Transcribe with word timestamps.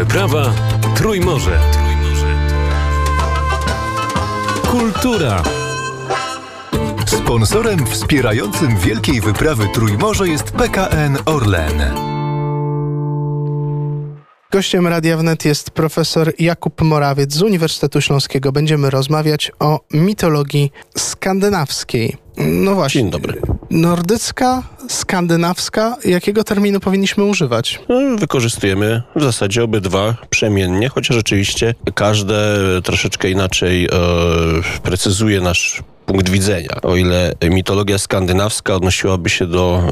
Wyprawa 0.00 0.52
Trójmorze. 0.96 1.60
Kultura. 4.70 5.42
Sponsorem 7.06 7.86
wspierającym 7.86 8.76
Wielkiej 8.76 9.20
Wyprawy 9.20 9.68
Trójmorze 9.74 10.28
jest 10.28 10.50
PKN 10.50 11.18
Orlen. 11.24 11.82
Gościem 14.50 14.86
Radia 14.86 15.16
Wnet 15.16 15.44
jest 15.44 15.70
profesor 15.70 16.32
Jakub 16.38 16.80
Morawiec 16.82 17.32
z 17.32 17.42
Uniwersytetu 17.42 18.00
Śląskiego. 18.00 18.52
Będziemy 18.52 18.90
rozmawiać 18.90 19.52
o 19.58 19.80
mitologii 19.92 20.72
skandynawskiej. 20.96 22.16
No 22.36 22.74
właśnie. 22.74 23.00
Dzień 23.00 23.10
dobry. 23.10 23.40
Nordycka, 23.70 24.62
skandynawska, 24.88 25.96
jakiego 26.04 26.44
terminu 26.44 26.80
powinniśmy 26.80 27.24
używać? 27.24 27.80
No, 27.88 28.16
wykorzystujemy 28.18 29.02
w 29.16 29.22
zasadzie 29.22 29.64
obydwa 29.64 30.16
przemiennie, 30.30 30.88
chociaż 30.88 31.16
rzeczywiście 31.16 31.74
każde 31.94 32.58
troszeczkę 32.84 33.30
inaczej 33.30 33.84
e, 33.84 33.88
precyzuje 34.82 35.40
nasz 35.40 35.82
punkt 36.10 36.28
widzenia. 36.28 36.80
O 36.82 36.96
ile 36.96 37.32
mitologia 37.50 37.98
skandynawska 37.98 38.74
odnosiłaby 38.74 39.30
się 39.30 39.46
do 39.46 39.82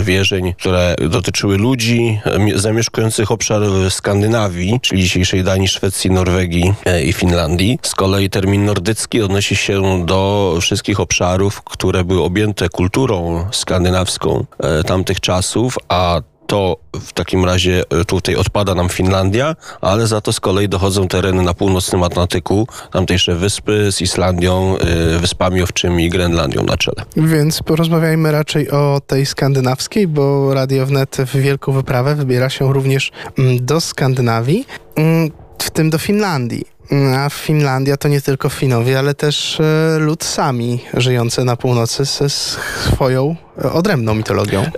e, 0.00 0.04
wierzeń, 0.04 0.54
które 0.54 0.94
dotyczyły 1.10 1.58
ludzi 1.58 2.20
e, 2.24 2.58
zamieszkujących 2.58 3.30
obszar 3.30 3.62
Skandynawii, 3.90 4.80
czyli 4.82 5.02
dzisiejszej 5.02 5.44
Danii, 5.44 5.68
Szwecji, 5.68 6.10
Norwegii 6.10 6.74
e, 6.84 7.02
i 7.04 7.12
Finlandii. 7.12 7.78
Z 7.82 7.94
kolei 7.94 8.30
termin 8.30 8.64
nordycki 8.64 9.22
odnosi 9.22 9.56
się 9.56 10.06
do 10.06 10.58
wszystkich 10.60 11.00
obszarów, 11.00 11.62
które 11.62 12.04
były 12.04 12.22
objęte 12.22 12.68
kulturą 12.68 13.46
skandynawską 13.52 14.44
tamtych 14.86 15.20
czasów, 15.20 15.76
a 15.88 16.20
to 16.54 16.76
w 17.00 17.12
takim 17.12 17.44
razie 17.44 17.82
e, 17.90 18.04
tutaj 18.04 18.36
odpada 18.36 18.74
nam 18.74 18.88
Finlandia, 18.88 19.56
ale 19.80 20.06
za 20.06 20.20
to 20.20 20.32
z 20.32 20.40
kolei 20.40 20.68
dochodzą 20.68 21.08
tereny 21.08 21.42
na 21.42 21.54
północnym 21.54 22.02
Atlantyku, 22.02 22.68
tamtejsze 22.92 23.34
wyspy 23.34 23.92
z 23.92 24.00
Islandią, 24.00 24.76
e, 24.78 25.18
Wyspami 25.18 25.62
Owczymi 25.62 26.04
i 26.04 26.10
Grenlandią 26.10 26.62
na 26.62 26.76
czele. 26.76 27.02
Więc 27.16 27.62
porozmawiajmy 27.62 28.32
raczej 28.32 28.70
o 28.70 29.00
tej 29.06 29.26
skandynawskiej, 29.26 30.08
bo 30.08 30.54
Radio 30.54 30.86
Wnet 30.86 31.16
w 31.16 31.36
wielką 31.36 31.72
wyprawę 31.72 32.14
wybiera 32.14 32.50
się 32.50 32.72
również 32.72 33.12
mm, 33.38 33.66
do 33.66 33.80
Skandynawii, 33.80 34.66
mm, 34.96 35.30
w 35.64 35.70
tym 35.70 35.90
do 35.90 35.98
Finlandii. 35.98 36.74
A 37.16 37.30
Finlandia 37.30 37.96
to 37.96 38.08
nie 38.08 38.20
tylko 38.20 38.48
Finowie, 38.48 38.98
ale 38.98 39.14
też 39.14 39.60
e, 39.60 39.98
lud 39.98 40.24
sami 40.24 40.80
żyjący 40.94 41.44
na 41.44 41.56
północy 41.56 42.04
ze 42.04 42.30
swoją 42.30 43.36
e, 43.64 43.72
odrębną 43.72 44.14
mitologią. 44.14 44.60
E, 44.62 44.70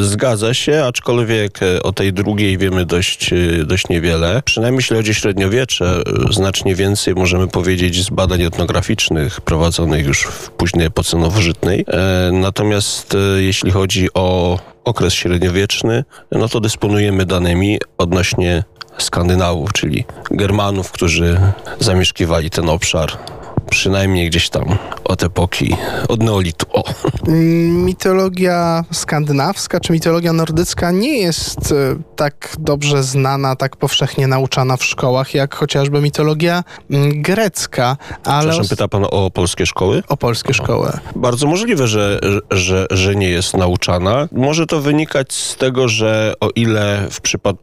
zgadza 0.00 0.54
się, 0.54 0.84
aczkolwiek 0.84 1.60
o 1.82 1.92
tej 1.92 2.12
drugiej 2.12 2.58
wiemy 2.58 2.86
dość, 2.86 3.30
dość 3.64 3.88
niewiele. 3.88 4.42
Przynajmniej 4.44 4.78
jeśli 4.78 4.96
chodzi 4.96 5.10
o 5.10 5.14
średniowiecze, 5.14 6.02
znacznie 6.30 6.74
więcej 6.74 7.14
możemy 7.14 7.48
powiedzieć 7.48 8.04
z 8.04 8.10
badań 8.10 8.42
etnograficznych 8.42 9.40
prowadzonych 9.40 10.06
już 10.06 10.22
w 10.22 10.50
późnej 10.50 10.86
epoce 10.86 11.18
nowożytnej. 11.18 11.84
Natomiast 12.32 13.16
jeśli 13.36 13.70
chodzi 13.70 14.08
o 14.14 14.58
okres 14.84 15.14
średniowieczny, 15.14 16.04
no 16.32 16.48
to 16.48 16.60
dysponujemy 16.60 17.24
danymi 17.24 17.78
odnośnie 17.98 18.64
Skandynałów, 18.98 19.72
czyli 19.72 20.04
Germanów, 20.30 20.92
którzy 20.92 21.40
zamieszkiwali 21.80 22.50
ten 22.50 22.68
obszar 22.68 23.18
przynajmniej 23.70 24.30
gdzieś 24.30 24.48
tam 24.48 24.64
od 25.04 25.22
epoki, 25.22 25.76
od 26.08 26.22
neolitu. 26.22 26.66
O. 26.72 26.84
Mm, 27.28 27.84
Mitologia 27.84 28.84
skandynawska 28.92 29.80
czy 29.80 29.92
mitologia 29.92 30.32
nordycka 30.32 30.90
nie 30.90 31.18
jest 31.18 31.72
e, 31.72 31.96
tak 32.16 32.56
dobrze 32.58 33.02
znana, 33.02 33.56
tak 33.56 33.76
powszechnie 33.76 34.26
nauczana 34.26 34.76
w 34.76 34.84
szkołach, 34.84 35.34
jak 35.34 35.54
chociażby 35.54 36.00
mitologia 36.00 36.64
mm, 36.90 37.22
grecka, 37.22 37.96
ale 38.24 38.38
Przepraszam, 38.40 38.68
pyta 38.68 38.88
pan 38.88 39.06
o 39.10 39.30
polskie 39.30 39.66
szkoły? 39.66 40.02
o 40.08 40.16
polskie 40.16 40.54
szkoły. 40.54 40.92
Bardzo 41.16 41.46
możliwe, 41.46 41.86
że, 41.88 42.20
że, 42.50 42.86
że 42.90 43.16
nie 43.16 43.28
jest 43.30 43.56
nauczana. 43.56 44.28
Może 44.32 44.66
to 44.66 44.80
wynikać 44.80 45.32
z 45.32 45.56
tego, 45.56 45.88
że 45.88 46.32
o 46.40 46.48
ile 46.56 47.06
w, 47.10 47.20
przypad- 47.20 47.56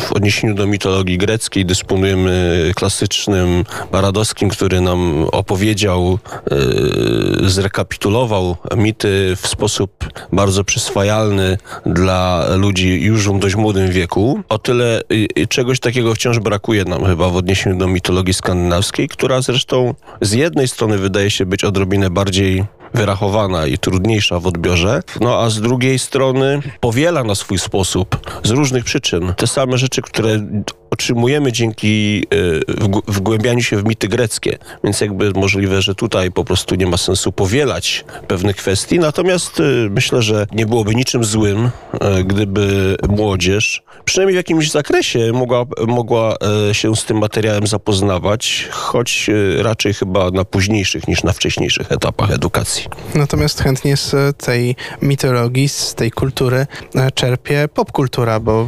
w 0.00 0.12
odniesieniu 0.12 0.54
do 0.54 0.66
mitologii 0.66 1.18
greckiej 1.18 1.66
dysponujemy 1.66 2.72
klasycznym 2.76 3.64
Baradowskim, 3.92 4.48
który 4.48 4.80
nam 4.80 5.26
opowiedział, 5.34 6.18
yy, 6.50 7.48
zrekapitulował 7.48 8.56
mity 8.76 9.36
w 9.36 9.46
sposób 9.46 10.04
bardzo 10.32 10.64
przyswajalny 10.64 11.58
dla 11.86 12.46
ludzi 12.56 13.02
już 13.02 13.28
w 13.28 13.38
dość 13.38 13.54
młodym 13.54 13.90
wieku, 13.90 14.40
o 14.48 14.58
tyle 14.58 15.00
yy, 15.10 15.46
czegoś 15.46 15.80
takiego 15.80 16.14
wciąż 16.14 16.38
brakuje 16.38 16.84
nam 16.84 17.04
chyba 17.04 17.28
w 17.28 17.36
odniesieniu 17.36 17.76
do 17.76 17.88
mitologii 17.88 18.34
skandynawskiej, 18.34 19.08
która 19.08 19.42
zresztą 19.42 19.94
z 20.20 20.32
jednej 20.32 20.68
strony 20.68 20.98
wydaje 20.98 21.30
się 21.30 21.46
być 21.46 21.64
odrobinę 21.64 22.10
bardziej 22.10 22.64
wyrachowana 22.94 23.66
i 23.66 23.78
trudniejsza 23.78 24.40
w 24.40 24.46
odbiorze, 24.46 25.02
no 25.20 25.38
a 25.38 25.50
z 25.50 25.60
drugiej 25.60 25.98
strony 25.98 26.60
powiela 26.80 27.24
na 27.24 27.34
swój 27.34 27.58
sposób 27.58 28.30
z 28.42 28.50
różnych 28.50 28.84
przyczyn 28.84 29.34
te 29.36 29.46
same 29.46 29.78
rzeczy, 29.78 30.02
które 30.02 30.46
otrzymujemy 30.94 31.52
dzięki 31.52 32.24
wg- 32.68 33.02
wgłębianiu 33.08 33.62
się 33.62 33.76
w 33.76 33.84
mity 33.84 34.08
greckie. 34.08 34.58
Więc 34.84 35.00
jakby 35.00 35.32
możliwe, 35.32 35.82
że 35.82 35.94
tutaj 35.94 36.30
po 36.30 36.44
prostu 36.44 36.74
nie 36.74 36.86
ma 36.86 36.96
sensu 36.96 37.32
powielać 37.32 38.04
pewnych 38.28 38.56
kwestii. 38.56 38.98
Natomiast 38.98 39.60
y, 39.60 39.88
myślę, 39.90 40.22
że 40.22 40.46
nie 40.52 40.66
byłoby 40.66 40.94
niczym 40.94 41.24
złym, 41.24 41.66
y, 41.66 42.24
gdyby 42.24 42.96
młodzież, 43.08 43.82
przynajmniej 44.04 44.34
w 44.34 44.36
jakimś 44.36 44.70
zakresie, 44.70 45.32
mogła, 45.32 45.64
mogła 45.86 46.36
się 46.72 46.96
z 46.96 47.04
tym 47.04 47.18
materiałem 47.18 47.66
zapoznawać, 47.66 48.68
choć 48.70 49.30
raczej 49.58 49.94
chyba 49.94 50.30
na 50.30 50.44
późniejszych 50.44 51.08
niż 51.08 51.22
na 51.24 51.32
wcześniejszych 51.32 51.92
etapach 51.92 52.30
edukacji. 52.30 52.84
Natomiast 53.14 53.60
chętnie 53.62 53.96
z 53.96 54.14
e, 54.14 54.32
tej 54.32 54.76
mitologii, 55.02 55.68
z 55.68 55.94
tej 55.94 56.10
kultury 56.10 56.66
e, 56.94 57.10
czerpie 57.10 57.68
popkultura, 57.74 58.40
bo 58.40 58.66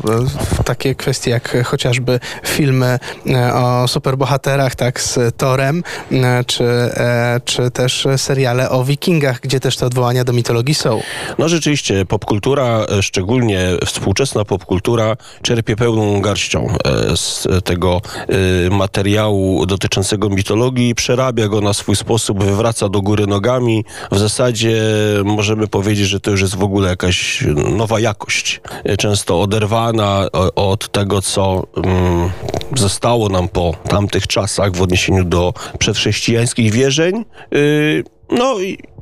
e, 0.58 0.64
takie 0.64 0.94
kwestie 0.94 1.30
jak 1.30 1.54
e, 1.54 1.62
chociażby 1.64 2.15
filmy 2.44 2.98
e, 3.26 3.54
o 3.54 3.88
superbohaterach, 3.88 4.74
tak, 4.74 5.00
z 5.00 5.36
Torem, 5.36 5.82
e, 6.12 6.44
czy, 6.44 6.64
e, 6.64 7.40
czy 7.44 7.70
też 7.70 8.06
seriale 8.16 8.70
o 8.70 8.84
wikingach, 8.84 9.40
gdzie 9.40 9.60
też 9.60 9.76
te 9.76 9.86
odwołania 9.86 10.24
do 10.24 10.32
mitologii 10.32 10.74
są. 10.74 11.00
No 11.38 11.48
rzeczywiście, 11.48 12.04
popkultura, 12.04 12.86
szczególnie 13.00 13.68
współczesna 13.86 14.44
popkultura, 14.44 15.16
czerpie 15.42 15.76
pełną 15.76 16.20
garścią 16.20 16.68
z 17.14 17.46
tego 17.64 18.00
materiału 18.70 19.66
dotyczącego 19.66 20.28
mitologii, 20.28 20.94
przerabia 20.94 21.48
go 21.48 21.60
na 21.60 21.72
swój 21.72 21.96
sposób, 21.96 22.44
wywraca 22.44 22.88
do 22.88 23.02
góry 23.02 23.26
nogami. 23.26 23.84
W 24.12 24.18
zasadzie 24.18 24.82
możemy 25.24 25.66
powiedzieć, 25.66 26.08
że 26.08 26.20
to 26.20 26.30
już 26.30 26.40
jest 26.40 26.56
w 26.56 26.62
ogóle 26.62 26.88
jakaś 26.88 27.44
nowa 27.76 28.00
jakość, 28.00 28.60
często 28.98 29.40
oderwana 29.40 30.28
od 30.54 30.92
tego, 30.92 31.22
co 31.22 31.66
mm, 31.76 31.95
zostało 32.76 33.28
nam 33.28 33.48
po 33.48 33.74
tamtych 33.88 34.26
czasach 34.26 34.76
w 34.76 34.82
odniesieniu 34.82 35.24
do 35.24 35.54
przedchrześcijańskich 35.78 36.72
wierzeń. 36.72 37.24
Y, 37.54 38.04
no 38.30 38.56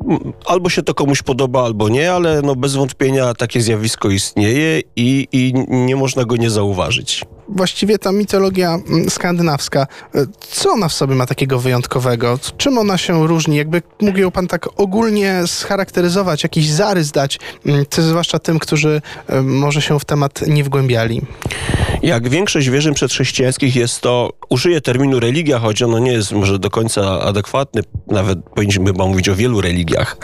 mm, 0.09 0.33
albo 0.47 0.71
się 0.71 0.83
to 0.83 0.95
komuś 0.95 1.23
podoba, 1.23 1.65
albo 1.65 1.89
nie, 1.89 2.13
ale 2.13 2.43
no 2.43 2.57
bez 2.57 2.75
wątpienia 2.75 3.35
takie 3.35 3.61
zjawisko 3.61 4.11
istnieje 4.11 4.81
i, 4.97 5.29
i 5.33 5.55
nie 5.69 5.97
można 5.97 6.25
go 6.25 6.37
nie 6.37 6.51
zauważyć. 6.51 7.25
Właściwie 7.49 7.99
ta 7.99 8.13
mitologia 8.13 8.75
mm, 8.89 9.11
skandynawska, 9.11 9.87
e, 10.15 10.27
co 10.51 10.71
ona 10.71 10.89
w 10.89 10.93
sobie 10.93 11.15
ma 11.15 11.27
takiego 11.27 11.59
wyjątkowego? 11.59 12.39
Czym 12.57 12.79
ona 12.79 12.99
się 12.99 13.27
różni? 13.27 13.57
Jakby 13.57 13.83
mógł 14.01 14.19
ją 14.19 14.31
pan 14.31 14.47
tak 14.47 14.69
ogólnie 14.77 15.43
scharakteryzować, 15.47 16.43
jakiś 16.43 16.71
zarys 16.71 17.11
dać, 17.11 17.39
mm, 17.67 17.87
ty, 17.87 18.03
zwłaszcza 18.03 18.39
tym, 18.39 18.59
którzy 18.59 19.03
e, 19.29 19.43
może 19.43 19.83
się 19.83 20.01
w 20.01 20.05
temat 20.05 20.47
nie 20.47 20.65
wgłębiali. 20.65 21.23
Jak 22.03 22.29
większość 22.29 22.71
wierzeń 22.71 22.95
przedchrześcijańskich 22.95 23.77
jest 23.77 24.01
to, 24.01 24.33
użyję 24.55 24.81
terminu 24.81 25.21
religia, 25.21 25.59
choć 25.59 25.83
ono 25.83 25.99
nie 25.99 26.13
jest 26.13 26.33
może 26.33 26.59
do 26.59 26.71
końca 26.71 27.21
adekwatny, 27.21 27.83
nawet 28.07 28.39
powinniśmy 28.55 28.87
chyba 28.87 29.07
mówić 29.07 29.29
o 29.29 29.37
wielu 29.37 29.61
religiach, 29.61 30.17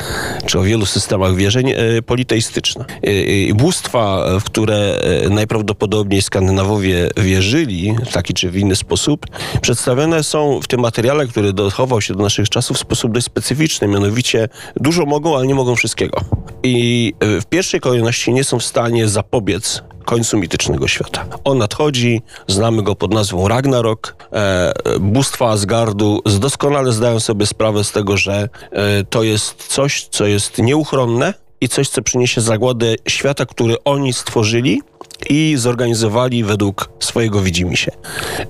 czy 0.46 0.58
o 0.58 0.62
wielu 0.62 0.86
systemach 0.86 1.34
wierzeń, 1.34 1.70
e, 1.70 2.02
politeistyczne. 2.02 2.84
E, 3.02 3.54
Bóstwa, 3.54 4.24
w 4.40 4.44
które 4.44 4.76
e, 4.76 5.28
najprawdopodobniej 5.28 6.22
Skandynawowie 6.22 7.10
wierzyli 7.16 7.96
w 8.06 8.12
taki 8.12 8.34
czy 8.34 8.50
w 8.50 8.56
inny 8.56 8.76
sposób, 8.76 9.26
przedstawione 9.60 10.22
są 10.22 10.60
w 10.62 10.66
tym 10.66 10.80
materiale, 10.80 11.26
który 11.26 11.52
dochował 11.52 12.00
się 12.00 12.14
do 12.14 12.22
naszych 12.22 12.48
czasów 12.48 12.76
w 12.76 12.80
sposób 12.80 13.12
dość 13.12 13.26
specyficzny, 13.26 13.88
mianowicie 13.88 14.48
dużo 14.76 15.06
mogą, 15.06 15.36
ale 15.36 15.46
nie 15.46 15.54
mogą 15.54 15.76
wszystkiego. 15.76 16.20
I 16.62 17.14
w 17.20 17.44
pierwszej 17.44 17.80
kolejności 17.80 18.32
nie 18.32 18.44
są 18.44 18.58
w 18.58 18.64
stanie 18.64 19.08
zapobiec 19.08 19.82
końcu 20.04 20.38
mitycznego 20.38 20.88
świata. 20.88 21.24
On 21.44 21.58
nadchodzi, 21.58 22.22
znamy 22.46 22.82
go 22.82 22.96
pod 22.96 23.14
nazwą 23.14 23.48
Ragnarok. 23.48 24.16
E, 24.32 24.72
bóstwa 25.00 25.50
Asgardu 25.50 26.20
doskonale 26.38 26.92
zdają 26.92 27.20
sobie 27.20 27.46
sprawę 27.46 27.84
z 27.84 27.92
tego, 27.92 28.16
że 28.16 28.48
e, 28.72 29.04
to 29.04 29.22
jest 29.22 29.66
coś, 29.66 30.04
co 30.10 30.26
jest 30.26 30.58
nieuchronne 30.58 31.34
i 31.60 31.68
coś, 31.68 31.88
co 31.88 32.02
przyniesie 32.02 32.40
zagładę 32.40 32.94
świata, 33.08 33.46
który 33.46 33.84
oni 33.84 34.12
stworzyli 34.12 34.82
i 35.28 35.54
zorganizowali 35.56 36.44
według 36.44 36.90
swojego 37.00 37.42
widzimisię. 37.42 37.92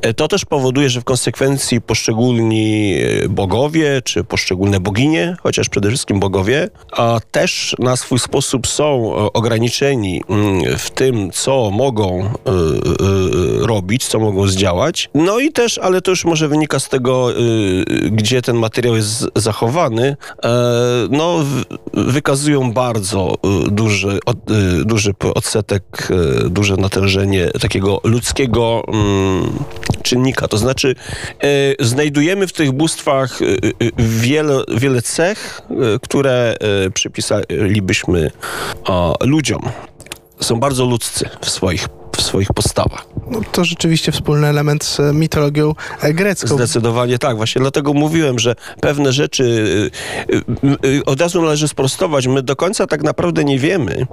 E, 0.02 0.14
To 0.14 0.28
też 0.28 0.44
powoduje, 0.44 0.90
że 0.90 1.00
w 1.00 1.04
konsekwencji 1.04 1.80
poszczególni 1.80 2.94
e, 3.24 3.28
bogowie, 3.28 4.02
czy 4.04 4.24
poszczególne 4.24 4.80
boginie, 4.80 5.36
chociaż 5.42 5.68
przede 5.68 5.88
wszystkim 5.88 6.20
bogowie, 6.20 6.68
a 6.92 7.20
też 7.30 7.76
na 7.78 7.96
swój 7.96 8.18
sposób 8.18 8.66
są 8.66 9.14
e, 9.16 9.32
ograniczeni 9.32 10.22
mm, 10.28 10.78
w 10.78 10.90
tym, 10.90 11.30
co 11.30 11.70
mogą 11.70 12.30
robić, 13.60 14.06
co 14.06 14.18
mogą 14.18 14.46
zdziałać. 14.48 15.10
No 15.14 15.38
i 15.38 15.52
też, 15.52 15.78
ale 15.78 16.00
to 16.02 16.10
już 16.10 16.24
może 16.24 16.48
wynika 16.48 16.78
z 16.78 16.88
tego, 16.88 17.28
gdzie 18.10 18.42
ten 18.42 18.56
materiał 18.56 18.96
jest 18.96 19.26
zachowany, 19.36 20.16
no 21.10 21.44
wykazują 21.94 22.72
bardzo 22.72 23.34
duży, 23.70 24.18
duży 24.84 25.14
odsetek, 25.34 26.08
duże 26.60 26.76
natężenie 26.76 27.50
takiego 27.60 28.00
ludzkiego 28.04 28.82
mm, 28.88 29.64
czynnika. 30.02 30.48
To 30.48 30.58
znaczy 30.58 30.94
e, 31.42 31.84
znajdujemy 31.84 32.46
w 32.46 32.52
tych 32.52 32.72
bóstwach 32.72 33.42
e, 33.42 33.44
e, 33.44 33.90
wiele, 33.98 34.64
wiele 34.76 35.02
cech, 35.02 35.62
które 36.02 36.56
przypisalibyśmy 36.94 38.30
o, 38.84 39.16
ludziom. 39.20 39.62
Są 40.40 40.60
bardzo 40.60 40.84
ludzcy 40.84 41.28
w 41.40 41.50
swoich, 41.50 41.88
w 42.16 42.22
swoich 42.22 42.48
postawach. 42.48 43.06
No, 43.30 43.40
to 43.52 43.64
rzeczywiście 43.64 44.12
wspólny 44.12 44.46
element 44.46 44.84
z 44.84 45.14
mitologią 45.14 45.74
e, 46.00 46.14
grecką. 46.14 46.54
Zdecydowanie 46.54 47.18
tak. 47.18 47.36
Właśnie 47.36 47.60
dlatego 47.60 47.92
mówiłem, 47.92 48.38
że 48.38 48.54
pewne 48.80 49.12
rzeczy 49.12 49.44
y, 49.44 50.36
y, 50.86 50.88
y, 50.88 51.04
od 51.04 51.20
razu 51.20 51.42
należy 51.42 51.68
sprostować. 51.68 52.26
My 52.26 52.42
do 52.42 52.56
końca 52.56 52.86
tak 52.86 53.02
naprawdę 53.02 53.44
nie 53.44 53.58
wiemy, 53.58 54.06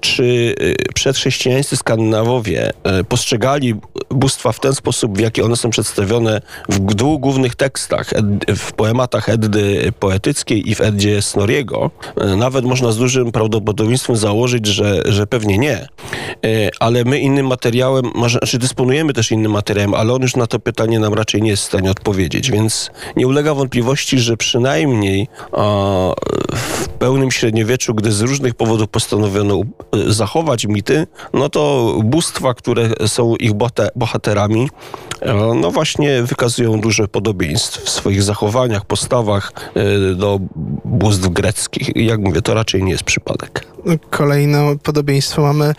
czy 0.00 0.54
przedchrześcijańscy 0.94 1.76
Skandynawowie 1.76 2.72
postrzegali 3.08 3.74
bóstwa 4.10 4.52
w 4.52 4.60
ten 4.60 4.74
sposób, 4.74 5.16
w 5.16 5.20
jaki 5.20 5.42
one 5.42 5.56
są 5.56 5.70
przedstawione 5.70 6.40
w 6.68 6.94
dwóch 6.94 7.20
głównych 7.20 7.54
tekstach, 7.54 8.10
w 8.56 8.72
poematach 8.72 9.28
Eddy 9.28 9.92
poetyckiej 10.00 10.70
i 10.70 10.74
w 10.74 10.80
Eddzie 10.80 11.22
Snoriego. 11.22 11.90
Nawet 12.36 12.64
można 12.64 12.92
z 12.92 12.96
dużym 12.96 13.32
prawdopodobieństwem 13.32 14.16
założyć, 14.16 14.66
że, 14.66 15.02
że 15.04 15.26
pewnie 15.26 15.58
nie. 15.58 15.88
Ale 16.80 17.04
my 17.04 17.20
innym 17.20 17.46
materiałem, 17.46 18.10
znaczy 18.50 18.58
dysponujemy 18.58 19.12
też 19.12 19.32
innym 19.32 19.52
materiałem, 19.52 19.94
ale 19.94 20.12
on 20.12 20.22
już 20.22 20.36
na 20.36 20.46
to 20.46 20.58
pytanie 20.58 20.98
nam 20.98 21.14
raczej 21.14 21.42
nie 21.42 21.50
jest 21.50 21.62
w 21.62 21.66
stanie 21.66 21.90
odpowiedzieć, 21.90 22.50
więc 22.50 22.90
nie 23.16 23.26
ulega 23.26 23.54
wątpliwości, 23.54 24.18
że 24.18 24.36
przynajmniej 24.36 25.28
w 26.56 26.88
pełnym 26.98 27.30
średniowieczu, 27.30 27.94
gdy 27.94 28.12
z 28.12 28.20
różnych 28.20 28.54
powodów 28.54 28.88
postanowiono 28.88 29.56
u- 29.56 29.64
zachować 30.06 30.66
mity, 30.66 31.06
no 31.34 31.48
to 31.48 31.94
bóstwa, 32.04 32.54
które 32.54 32.88
są 33.06 33.36
ich 33.36 33.52
bohaterami, 33.94 34.68
e, 35.20 35.34
no 35.34 35.70
właśnie 35.70 36.22
wykazują 36.22 36.80
duże 36.80 37.08
podobieństw 37.08 37.80
w 37.84 37.90
swoich 37.90 38.22
zachowaniach, 38.22 38.84
postawach 38.84 39.52
e, 39.74 40.14
do 40.14 40.38
bóstw 40.84 41.28
greckich. 41.28 41.90
Jak 41.96 42.20
mówię, 42.20 42.42
to 42.42 42.54
raczej 42.54 42.82
nie 42.82 42.92
jest 42.92 43.04
przypadek. 43.04 43.69
Kolejne 44.10 44.76
podobieństwo 44.82 45.42
mamy 45.42 45.74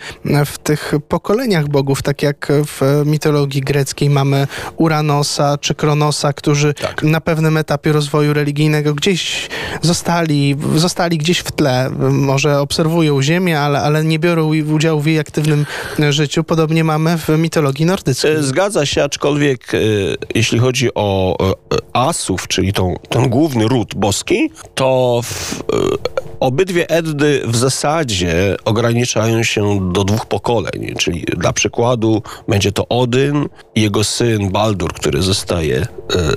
w 0.46 0.58
tych 0.58 0.94
pokoleniach 1.08 1.68
bogów, 1.68 2.02
tak 2.02 2.22
jak 2.22 2.52
w 2.66 3.02
mitologii 3.06 3.60
greckiej 3.60 4.10
mamy 4.10 4.46
Uranosa 4.76 5.58
czy 5.58 5.74
Kronosa, 5.74 6.32
którzy 6.32 6.74
Tak. 6.74 7.02
na 7.02 7.20
pewnym 7.20 7.56
etapie 7.56 7.92
rozwoju 7.92 8.32
religijnego 8.32 8.94
gdzieś 8.94 9.48
zostali, 9.82 10.56
zostali 10.76 11.18
gdzieś 11.18 11.38
w 11.38 11.52
tle. 11.52 11.90
Może 12.10 12.60
obserwują 12.60 13.22
Ziemię, 13.22 13.60
ale, 13.60 13.80
ale 13.82 14.04
nie 14.04 14.18
biorą 14.18 14.50
udziału 14.74 15.00
w 15.00 15.06
jej 15.06 15.18
aktywnym 15.18 15.66
życiu. 16.10 16.44
Podobnie 16.44 16.84
mamy 16.84 17.18
w 17.18 17.28
mitologii 17.28 17.86
nordyckiej. 17.86 18.30
E, 18.32 18.42
Zgadza 18.42 18.86
się, 18.86 19.04
aczkolwiek 19.04 19.74
e, 19.74 19.78
jeśli 20.34 20.58
chodzi 20.58 20.88
o 20.94 21.36
e, 21.50 21.52
asów, 21.92 22.48
czyli 22.48 22.72
tą, 22.72 22.96
ten 23.08 23.28
główny 23.28 23.68
ród 23.68 23.94
boski, 23.94 24.50
to 24.74 25.20
w, 25.24 25.62
obydwie 26.42 26.88
Eddy 26.90 27.42
w 27.46 27.56
zasadzie 27.56 28.56
ograniczają 28.64 29.42
się 29.42 29.92
do 29.92 30.04
dwóch 30.04 30.26
pokoleń, 30.26 30.94
czyli 30.98 31.24
dla 31.36 31.52
przykładu 31.52 32.22
będzie 32.48 32.72
to 32.72 32.88
Odyn 32.88 33.48
i 33.74 33.82
jego 33.82 34.04
syn 34.04 34.50
Baldur, 34.50 34.92
który 34.92 35.22
zostaje 35.22 35.76
e, 35.76 35.86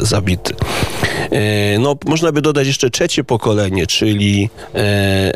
zabity. 0.06 0.56
E, 1.32 1.80
no, 1.80 1.96
można 2.06 2.32
by 2.32 2.42
dodać 2.42 2.68
jeszcze 2.68 2.90
trzecie 2.90 3.24
pokolenie, 3.24 3.88
czyli 3.88 4.50
e, 4.76 4.78
e, 4.78 5.34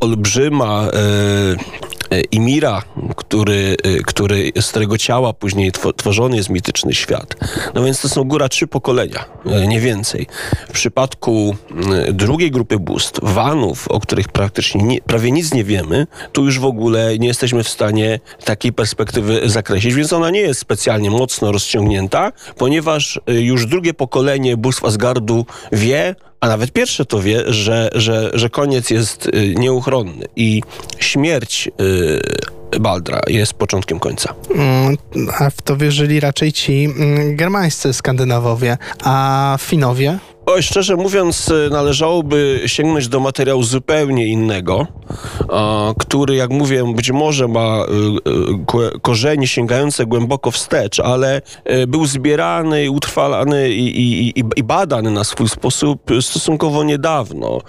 olbrzyma 0.00 0.88
e, 0.88 0.98
e, 0.98 1.83
Imira, 2.20 2.82
który, 3.16 3.76
e, 3.82 4.02
który, 4.02 4.52
z 4.60 4.70
którego 4.70 4.98
ciała 4.98 5.32
później 5.32 5.72
two, 5.72 5.92
tworzony 5.92 6.36
jest 6.36 6.50
mityczny 6.50 6.94
świat. 6.94 7.36
No 7.74 7.84
więc 7.84 8.00
to 8.00 8.08
są 8.08 8.24
góra 8.24 8.48
trzy 8.48 8.66
pokolenia, 8.66 9.24
e, 9.46 9.66
nie 9.66 9.80
więcej. 9.80 10.26
W 10.68 10.72
przypadku 10.72 11.56
e, 11.92 12.12
drugiej 12.12 12.50
grupy 12.50 12.78
bóstw, 12.78 13.20
Wanów, 13.22 13.88
o 13.88 14.00
których 14.00 14.28
praktycznie 14.28 14.82
nie, 14.82 15.00
prawie 15.00 15.30
nic 15.30 15.54
nie 15.54 15.64
wiemy, 15.64 16.06
tu 16.32 16.44
już 16.44 16.58
w 16.58 16.64
ogóle 16.64 17.18
nie 17.18 17.28
jesteśmy 17.28 17.62
w 17.64 17.68
stanie 17.68 18.20
takiej 18.44 18.72
perspektywy 18.72 19.48
zakreślić, 19.48 19.94
więc 19.94 20.12
ona 20.12 20.30
nie 20.30 20.40
jest 20.40 20.60
specjalnie 20.60 21.10
mocno 21.10 21.52
rozciągnięta, 21.52 22.32
ponieważ 22.58 23.20
e, 23.26 23.34
już 23.40 23.66
drugie 23.66 23.94
pokolenie 23.94 24.56
bóstw 24.56 24.84
Asgardu 24.84 25.46
wie, 25.72 26.14
a 26.44 26.48
nawet 26.48 26.72
pierwsze 26.72 27.04
to 27.04 27.22
wie, 27.22 27.52
że, 27.52 27.90
że, 27.94 28.30
że 28.34 28.50
koniec 28.50 28.90
jest 28.90 29.26
y, 29.26 29.54
nieuchronny 29.58 30.26
i 30.36 30.62
śmierć 30.98 31.68
y, 32.72 32.80
Baldra 32.80 33.20
jest 33.26 33.54
początkiem 33.54 34.00
końca. 34.00 34.34
Mm, 34.54 34.96
A 35.38 35.50
w 35.50 35.62
to 35.62 35.76
wierzyli 35.76 36.20
raczej 36.20 36.52
ci 36.52 36.84
mm, 36.84 37.36
germańscy 37.36 37.92
Skandynawowie, 37.92 38.78
a 39.04 39.56
Finowie? 39.60 40.18
Oj, 40.46 40.62
szczerze 40.62 40.96
mówiąc, 40.96 41.48
y, 41.48 41.68
należałoby 41.70 42.62
sięgnąć 42.66 43.08
do 43.08 43.20
materiału 43.20 43.62
zupełnie 43.62 44.26
innego, 44.26 44.86
który, 45.98 46.34
jak 46.34 46.50
mówię, 46.50 46.92
być 46.96 47.10
może 47.10 47.48
ma 47.48 47.84
y, 47.84 47.86
kłe- 48.66 49.00
korzenie 49.02 49.46
sięgające 49.46 50.06
głęboko 50.06 50.50
wstecz, 50.50 51.00
ale 51.00 51.42
był 51.88 52.06
zbierany, 52.06 52.90
utrwalany 52.90 53.70
i, 53.70 54.00
i, 54.00 54.40
i, 54.56 54.62
badany 54.62 55.10
na 55.10 55.24
swój 55.24 55.48
sposób 55.48 56.10
stosunkowo 56.20 56.84
niedawno. 56.84 57.60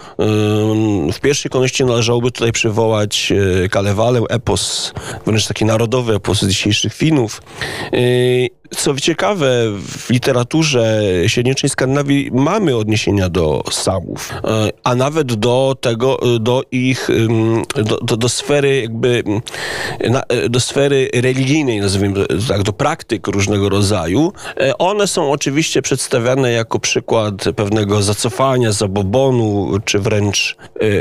W 1.14 1.20
pierwszej 1.22 1.52
kolejności 1.52 1.86
należałoby 1.86 2.32
tutaj 2.32 2.52
przywołać 2.52 3.34
Kalewalę, 3.72 4.22
epos, 4.30 4.94
wręcz 5.26 5.48
taki 5.48 5.66
narodowy 5.66 6.16
epos 6.16 6.46
dzisiejszych 6.46 6.94
Finów. 6.94 7.42
Y, 8.76 8.86
Co 8.86 8.96
ciekawe, 8.96 9.48
w 9.88 10.10
literaturze 10.10 11.02
średniowiecznej 11.28 11.70
Skandynawii 11.70 12.32
mamy 12.34 12.76
odniesienia 12.76 13.30
do 13.30 13.64
Samów, 13.72 14.34
a 14.84 14.96
nawet 14.96 15.34
do 15.34 15.76
tego, 15.82 16.20
do 16.40 16.64
ich, 16.72 17.08
do, 17.76 17.98
do, 17.98 18.18
do 18.18 18.30
sfery 18.30 18.82
jakby, 18.82 19.24
e, 20.00 20.50
do 20.50 20.60
sfery 20.60 21.10
religijnej, 21.14 21.80
nazwijmy 21.80 22.26
tak, 22.48 22.64
do 22.64 22.74
praktyk 22.74 23.28
różnego 23.28 23.70
rodzaju. 23.70 24.34
E, 24.58 24.78
One 24.78 25.08
są 25.08 25.32
oczywiście 25.32 25.82
przedstawiane 25.82 26.52
jako 26.52 26.80
przykład 26.80 27.34
pewnego 27.56 28.02
zacofania, 28.02 28.72
zabobonu, 28.72 29.72
czy 29.86 30.00
wręcz 30.00 30.56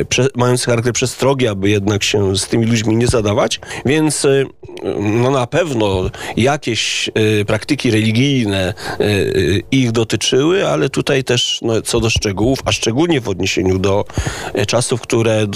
prze, 0.08 0.28
mając 0.36 0.64
charakter 0.64 0.92
przestrogi, 0.92 1.48
aby 1.48 1.70
jednak 1.70 2.04
się 2.04 2.36
z 2.36 2.46
tymi 2.46 2.66
ludźmi 2.66 2.96
nie 2.96 3.06
zadawać, 3.06 3.60
więc 3.86 4.24
e, 4.24 4.44
no 5.00 5.30
na 5.30 5.46
pewno 5.46 6.10
jakieś 6.36 7.08
e, 7.08 7.44
praktyki 7.64 7.90
religijne 7.90 8.74
e, 9.00 9.04
e, 9.04 9.24
ich 9.70 9.92
dotyczyły, 9.92 10.68
ale 10.68 10.88
tutaj 10.90 11.24
też 11.24 11.58
no, 11.62 11.82
co 11.82 12.00
do 12.00 12.10
szczegółów, 12.10 12.58
a 12.64 12.72
szczególnie 12.72 13.20
w 13.20 13.28
odniesieniu 13.28 13.78
do 13.78 14.04
e, 14.54 14.66
czasów, 14.66 15.00
które, 15.00 15.46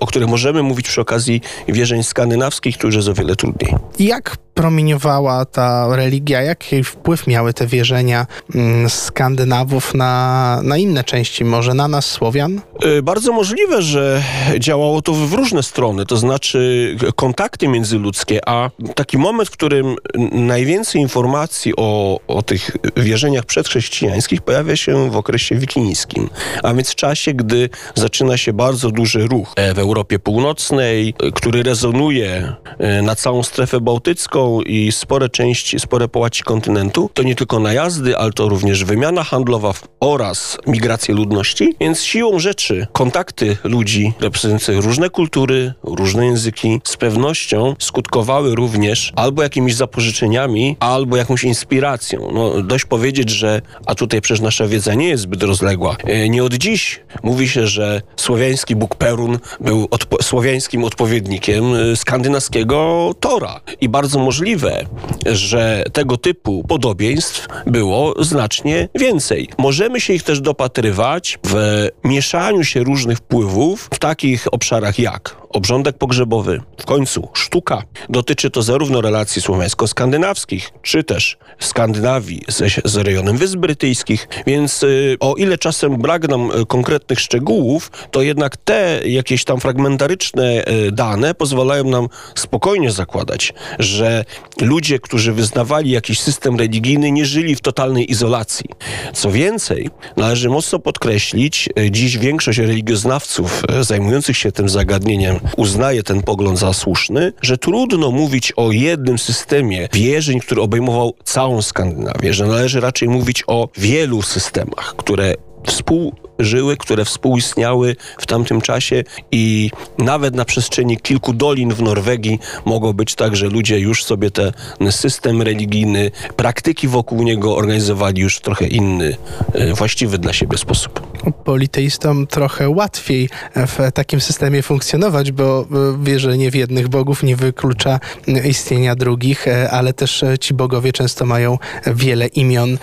o 0.00 0.06
których 0.06 0.28
możemy 0.28 0.62
mówić 0.62 0.88
przy 0.88 1.00
okazji 1.00 1.40
wierzeń 1.68 2.02
skandynawskich, 2.02 2.76
już 2.82 2.94
jest 2.94 3.08
o 3.08 3.14
wiele 3.14 3.36
trudniej. 3.36 3.74
Jak 3.98 4.36
promieniowała 4.56 5.44
ta 5.44 5.96
religia, 5.96 6.42
jaki 6.42 6.84
wpływ 6.84 7.26
miały 7.26 7.52
te 7.54 7.66
wierzenia 7.66 8.26
mm, 8.54 8.90
Skandynawów 8.90 9.94
na, 9.94 10.60
na 10.62 10.76
inne 10.76 11.04
części, 11.04 11.44
może 11.44 11.74
na 11.74 11.88
nas, 11.88 12.06
Słowian? 12.06 12.60
Y, 12.84 13.02
Bardzo 13.02 13.32
możliwe, 13.32 13.82
że 13.82 14.22
działało 14.58 15.02
to 15.02 15.12
w 15.12 15.32
różne 15.32 15.62
strony, 15.62 16.06
to 16.06 16.16
znaczy 16.16 16.96
kontakty 17.16 17.68
międzyludzkie, 17.68 18.48
a 18.48 18.70
taki 18.94 19.18
moment, 19.18 19.48
w 19.48 19.52
którym 19.52 19.96
najwięcej 20.32 21.00
informacji 21.00 21.72
o, 21.76 22.20
o 22.28 22.42
tych 22.42 22.76
wierzeniach 22.96 23.44
przedchrześcijańskich 23.44 24.42
pojawia 24.42 24.76
się 24.76 25.10
w 25.10 25.16
okresie 25.16 25.54
wikińskim, 25.54 26.30
a 26.62 26.74
więc 26.74 26.90
w 26.90 26.94
czasie, 26.94 27.34
gdy 27.34 27.68
zaczyna 27.94 28.36
się 28.36 28.52
bardzo 28.52 28.90
duży 28.90 29.26
ruch 29.26 29.52
e, 29.56 29.74
w 29.74 29.78
Europie 29.78 30.18
Północnej, 30.18 31.14
e, 31.22 31.30
który 31.32 31.62
rezonuje 31.62 32.52
e, 32.78 33.02
na 33.02 33.14
całą 33.14 33.42
strefę 33.42 33.80
bałtycką, 33.80 34.45
I 34.66 34.92
spore 34.92 35.28
części, 35.28 35.80
spore 35.80 36.08
połaci 36.08 36.42
kontynentu, 36.42 37.10
to 37.14 37.22
nie 37.22 37.34
tylko 37.34 37.60
najazdy, 37.60 38.16
ale 38.16 38.32
to 38.32 38.48
również 38.48 38.84
wymiana 38.84 39.24
handlowa 39.24 39.72
oraz 40.00 40.58
migracje 40.66 41.14
ludności, 41.14 41.74
więc 41.80 42.02
siłą 42.02 42.38
rzeczy 42.38 42.86
kontakty 42.92 43.56
ludzi 43.64 44.12
reprezentujących 44.20 44.84
różne 44.84 45.10
kultury, 45.10 45.72
różne 45.82 46.26
języki 46.26 46.80
z 46.84 46.96
pewnością 46.96 47.74
skutkowały 47.78 48.54
również 48.54 49.12
albo 49.16 49.42
jakimiś 49.42 49.74
zapożyczeniami, 49.74 50.76
albo 50.80 51.16
jakąś 51.16 51.44
inspiracją. 51.44 52.30
No, 52.32 52.62
dość 52.62 52.84
powiedzieć, 52.84 53.30
że, 53.30 53.62
a 53.86 53.94
tutaj 53.94 54.20
przecież 54.20 54.40
nasza 54.40 54.66
wiedza 54.66 54.94
nie 54.94 55.08
jest 55.08 55.22
zbyt 55.22 55.42
rozległa, 55.42 55.96
e, 56.04 56.28
nie 56.28 56.44
od 56.44 56.54
dziś 56.54 57.00
mówi 57.22 57.48
się, 57.48 57.66
że 57.66 58.02
słowiański 58.16 58.76
Bóg 58.76 58.94
Perun 58.94 59.38
był 59.60 59.84
odpo- 59.84 60.22
słowiańskim 60.22 60.84
odpowiednikiem 60.84 61.64
e, 61.74 61.96
skandynawskiego 61.96 63.10
Tora. 63.20 63.60
I 63.80 63.88
bardzo 63.88 64.18
możliwe, 64.36 64.86
że 65.26 65.84
tego 65.92 66.16
typu 66.16 66.64
podobieństw 66.68 67.48
było 67.66 68.24
znacznie 68.24 68.88
więcej. 68.94 69.48
Możemy 69.58 70.00
się 70.00 70.12
ich 70.12 70.22
też 70.22 70.40
dopatrywać 70.40 71.38
w 71.46 71.88
mieszaniu 72.04 72.64
się 72.64 72.84
różnych 72.84 73.18
wpływów 73.18 73.88
w 73.94 73.98
takich 73.98 74.54
obszarach 74.54 74.98
jak 74.98 75.36
obrządek 75.48 75.98
pogrzebowy, 75.98 76.60
w 76.80 76.84
końcu 76.84 77.28
sztuka. 77.34 77.82
Dotyczy 78.08 78.50
to 78.50 78.62
zarówno 78.62 79.00
relacji 79.00 79.42
słowiańsko-skandynawskich, 79.42 80.72
czy 80.82 81.04
też 81.04 81.36
Skandynawii 81.58 82.42
z, 82.48 82.80
z 82.84 82.96
rejonem 82.96 83.36
Wysp 83.36 83.56
Brytyjskich, 83.56 84.28
więc 84.46 84.82
y, 84.82 85.16
o 85.20 85.34
ile 85.34 85.58
czasem 85.58 85.96
brak 85.96 86.28
nam 86.28 86.50
y, 86.50 86.66
konkretnych 86.66 87.20
szczegółów, 87.20 87.90
to 88.10 88.22
jednak 88.22 88.56
te 88.56 89.00
jakieś 89.04 89.44
tam 89.44 89.60
fragmentaryczne 89.60 90.64
y, 90.68 90.92
dane 90.92 91.34
pozwalają 91.34 91.84
nam 91.84 92.08
spokojnie 92.34 92.90
zakładać, 92.90 93.54
że 93.78 94.24
ludzie, 94.60 94.98
którzy 94.98 95.32
wyznawali 95.32 95.90
jakiś 95.90 96.20
system 96.20 96.56
religijny, 96.56 97.12
nie 97.12 97.26
żyli 97.26 97.56
w 97.56 97.60
totalnej 97.60 98.10
izolacji. 98.10 98.70
Co 99.12 99.30
więcej, 99.30 99.90
należy 100.16 100.50
mocno 100.50 100.78
podkreślić, 100.78 101.68
y, 101.78 101.90
dziś 101.90 102.18
większość 102.18 102.58
religioznawców 102.58 103.62
y, 103.80 103.84
zajmujących 103.84 104.36
się 104.36 104.52
tym 104.52 104.68
zagadnieniem 104.68 105.35
uznaje 105.56 106.02
ten 106.02 106.22
pogląd 106.22 106.58
za 106.58 106.72
słuszny, 106.72 107.32
że 107.42 107.58
trudno 107.58 108.10
mówić 108.10 108.52
o 108.56 108.72
jednym 108.72 109.18
systemie 109.18 109.88
wierzeń, 109.92 110.40
który 110.40 110.60
obejmował 110.60 111.14
całą 111.24 111.62
Skandynawię, 111.62 112.34
że 112.34 112.46
należy 112.46 112.80
raczej 112.80 113.08
mówić 113.08 113.44
o 113.46 113.68
wielu 113.76 114.22
systemach, 114.22 114.94
które 114.96 115.34
współżyły, 115.66 116.76
które 116.76 117.04
współistniały 117.04 117.96
w 118.18 118.26
tamtym 118.26 118.60
czasie 118.60 119.04
i 119.32 119.70
nawet 119.98 120.34
na 120.34 120.44
przestrzeni 120.44 120.96
kilku 120.96 121.32
dolin 121.32 121.74
w 121.74 121.82
Norwegii 121.82 122.38
mogło 122.64 122.94
być 122.94 123.14
tak, 123.14 123.36
że 123.36 123.46
ludzie 123.46 123.78
już 123.78 124.04
sobie 124.04 124.30
ten 124.30 124.52
system 124.90 125.42
religijny, 125.42 126.10
praktyki 126.36 126.88
wokół 126.88 127.22
niego 127.22 127.56
organizowali 127.56 128.22
już 128.22 128.36
w 128.36 128.40
trochę 128.40 128.66
inny, 128.66 129.16
e, 129.52 129.74
właściwy 129.74 130.18
dla 130.18 130.32
siebie 130.32 130.58
sposób. 130.58 131.06
Politeistom 131.44 132.26
trochę 132.26 132.68
łatwiej 132.68 133.28
w 133.56 133.92
takim 133.94 134.20
systemie 134.20 134.62
funkcjonować, 134.62 135.32
bo 135.32 135.60
e, 135.60 136.04
wierzenie 136.04 136.50
w 136.50 136.54
jednych 136.54 136.88
bogów 136.88 137.22
nie 137.22 137.36
wyklucza 137.36 138.00
istnienia 138.44 138.96
drugich, 138.96 139.48
e, 139.48 139.70
ale 139.70 139.92
też 139.92 140.24
ci 140.40 140.54
bogowie 140.54 140.92
często 140.92 141.26
mają 141.26 141.58
wiele 141.86 142.26
imion, 142.26 142.78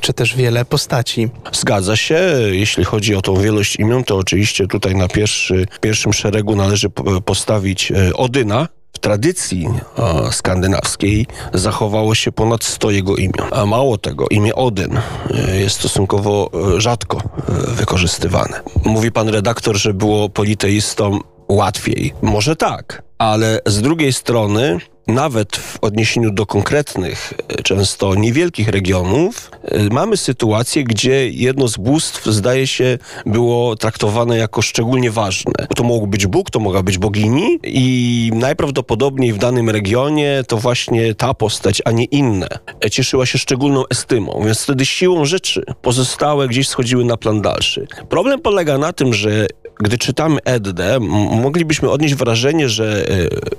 czy 0.00 0.12
też 0.12 0.36
wiele 0.36 0.64
postaci. 0.64 1.28
Zgadza 1.52 1.96
się. 1.96 2.27
Jeśli 2.50 2.84
chodzi 2.84 3.14
o 3.14 3.22
tą 3.22 3.34
wielość 3.36 3.76
imion, 3.76 4.04
to 4.04 4.16
oczywiście 4.16 4.66
tutaj 4.66 4.94
na 4.94 5.08
pierwszy, 5.08 5.66
pierwszym 5.80 6.12
szeregu 6.12 6.56
należy 6.56 6.90
po- 6.90 7.20
postawić 7.20 7.92
e, 7.92 8.14
Odyna. 8.14 8.68
W 8.92 8.98
tradycji 8.98 9.68
e, 9.98 10.32
skandynawskiej 10.32 11.26
zachowało 11.54 12.14
się 12.14 12.32
ponad 12.32 12.64
100 12.64 12.90
jego 12.90 13.16
imion. 13.16 13.48
A 13.50 13.66
mało 13.66 13.98
tego, 13.98 14.26
imię 14.30 14.54
Odyn 14.54 14.98
e, 15.30 15.56
jest 15.60 15.76
stosunkowo 15.76 16.50
rzadko 16.76 17.22
wykorzystywane. 17.68 18.60
Mówi 18.84 19.12
pan 19.12 19.28
redaktor, 19.28 19.76
że 19.76 19.94
było 19.94 20.28
politeistom 20.28 21.20
łatwiej. 21.48 22.12
Może 22.22 22.56
tak, 22.56 23.02
ale 23.18 23.60
z 23.66 23.80
drugiej 23.82 24.12
strony 24.12 24.78
nawet 25.08 25.56
w 25.56 25.78
odniesieniu 25.80 26.30
do 26.30 26.46
konkretnych, 26.46 27.34
e, 27.48 27.62
często 27.62 28.14
niewielkich 28.14 28.68
regionów, 28.68 29.50
e, 29.62 29.88
mamy 29.90 30.16
sytuację, 30.16 30.84
gdzie 30.84 31.28
jedno 31.28 31.68
z 31.68 31.76
bóstw 31.76 32.26
zdaje 32.26 32.66
się 32.66 32.98
było 33.26 33.76
traktowane 33.76 34.38
jako 34.38 34.62
szczególnie 34.62 35.10
ważne. 35.10 35.52
To 35.76 35.84
mógł 35.84 36.06
być 36.06 36.26
Bóg, 36.26 36.50
to 36.50 36.60
mogła 36.60 36.82
być 36.82 36.98
bogini 36.98 37.58
i 37.64 38.30
najprawdopodobniej 38.34 39.32
w 39.32 39.38
danym 39.38 39.70
regionie 39.70 40.42
to 40.48 40.56
właśnie 40.56 41.14
ta 41.14 41.34
postać, 41.34 41.82
a 41.84 41.90
nie 41.90 42.04
inne, 42.04 42.48
e, 42.84 42.90
cieszyła 42.90 43.26
się 43.26 43.38
szczególną 43.38 43.84
estymą, 43.90 44.42
więc 44.44 44.62
wtedy 44.62 44.86
siłą 44.86 45.24
rzeczy 45.24 45.62
pozostałe 45.82 46.48
gdzieś 46.48 46.68
schodziły 46.68 47.04
na 47.04 47.16
plan 47.16 47.42
dalszy. 47.42 47.86
Problem 48.08 48.40
polega 48.40 48.78
na 48.78 48.92
tym, 48.92 49.14
że 49.14 49.46
gdy 49.80 49.98
czytamy 49.98 50.38
Eddę, 50.44 51.00
moglibyśmy 51.42 51.90
odnieść 51.90 52.14
wrażenie, 52.14 52.68
że 52.68 53.06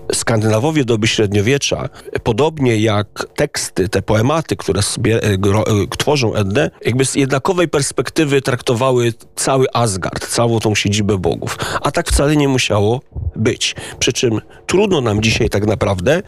e, 0.09 0.15
Skandynawowie 0.15 0.85
doby 0.85 1.07
średniowiecza, 1.07 1.89
podobnie 2.23 2.77
jak 2.77 3.25
teksty, 3.35 3.89
te 3.89 4.01
poematy, 4.01 4.55
które 4.55 4.81
sobie, 4.81 5.23
e, 5.23 5.27
e, 5.27 5.37
tworzą 5.97 6.33
Eddę, 6.33 6.69
jakby 6.85 7.05
z 7.05 7.15
jednakowej 7.15 7.67
perspektywy 7.67 8.41
traktowały 8.41 9.13
cały 9.35 9.65
Asgard, 9.73 10.27
całą 10.27 10.59
tą 10.59 10.75
siedzibę 10.75 11.17
bogów. 11.17 11.57
A 11.81 11.91
tak 11.91 12.09
wcale 12.09 12.35
nie 12.35 12.47
musiało 12.47 13.01
być. 13.35 13.75
Przy 13.99 14.13
czym 14.13 14.41
trudno 14.67 15.01
nam 15.01 15.21
dzisiaj 15.21 15.49
tak 15.49 15.65
naprawdę 15.65 16.21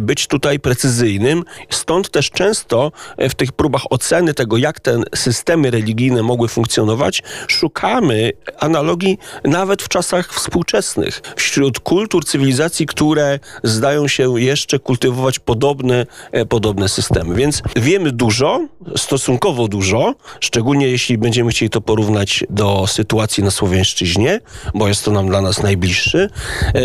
być 0.00 0.26
tutaj 0.26 0.60
precyzyjnym, 0.60 1.44
stąd 1.70 2.10
też 2.10 2.30
często 2.30 2.92
w 3.18 3.34
tych 3.34 3.52
próbach 3.52 3.82
oceny 3.90 4.34
tego, 4.34 4.56
jak 4.56 4.80
te 4.80 5.02
systemy 5.14 5.70
religijne 5.70 6.22
mogły 6.22 6.48
funkcjonować, 6.48 7.22
szukamy 7.48 8.32
analogii 8.58 9.18
nawet 9.44 9.82
w 9.82 9.88
czasach 9.88 10.34
współczesnych, 10.34 11.22
wśród 11.36 11.80
kultur, 11.80 12.24
cywilizacji, 12.24 12.86
które 12.86 13.38
zdają 13.62 14.08
się 14.08 14.40
jeszcze 14.40 14.78
kultywować 14.78 15.38
podobne, 15.38 16.06
e, 16.32 16.46
podobne 16.46 16.88
systemy. 16.88 17.34
Więc 17.34 17.62
wiemy 17.76 18.12
dużo, 18.12 18.66
stosunkowo 18.96 19.68
dużo, 19.68 20.14
szczególnie 20.40 20.88
jeśli 20.88 21.18
będziemy 21.18 21.50
chcieli 21.50 21.70
to 21.70 21.80
porównać 21.80 22.44
do 22.50 22.86
sytuacji 22.86 23.44
na 23.44 23.50
Słowiańszczyźnie, 23.50 24.40
bo 24.74 24.88
jest 24.88 25.04
to 25.04 25.10
nam 25.10 25.26
dla 25.26 25.40
nas 25.40 25.62
najbliższy 25.62 26.30
e, 26.62 26.78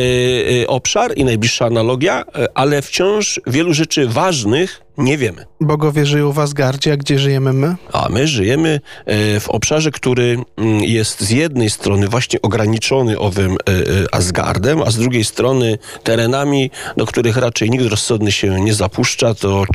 e, 0.62 0.67
obszar 0.67 1.17
i 1.17 1.25
najbliższa 1.25 1.65
analogia, 1.65 2.24
ale 2.53 2.81
wciąż 2.81 3.41
wielu 3.48 3.74
rzeczy 3.74 4.07
ważnych 4.07 4.83
nie 4.97 5.17
wiemy. 5.17 5.45
Bogowie 5.62 6.05
żyją 6.05 6.31
w 6.31 6.39
Asgardzie, 6.39 6.93
a 6.93 6.97
gdzie 6.97 7.19
żyjemy 7.19 7.53
my? 7.53 7.75
A 7.93 8.09
my 8.09 8.27
żyjemy 8.27 8.79
e, 9.05 9.39
w 9.39 9.50
obszarze, 9.50 9.91
który 9.91 10.38
mm, 10.57 10.83
jest 10.83 11.21
z 11.21 11.29
jednej 11.29 11.69
strony 11.69 12.07
właśnie 12.07 12.41
ograniczony 12.41 13.19
owym 13.19 13.51
e, 13.51 13.55
e, 13.55 13.81
Asgardem, 14.12 14.81
a 14.81 14.91
z 14.91 14.97
drugiej 14.97 15.23
strony 15.23 15.77
terenami, 16.03 16.71
do 16.97 17.05
których 17.05 17.38
raczej 17.38 17.69
nikt 17.69 17.85
rozsądny 17.85 18.31
się 18.31 18.62
nie 18.62 18.73
zapuszcza. 18.73 19.33
To 19.33 19.65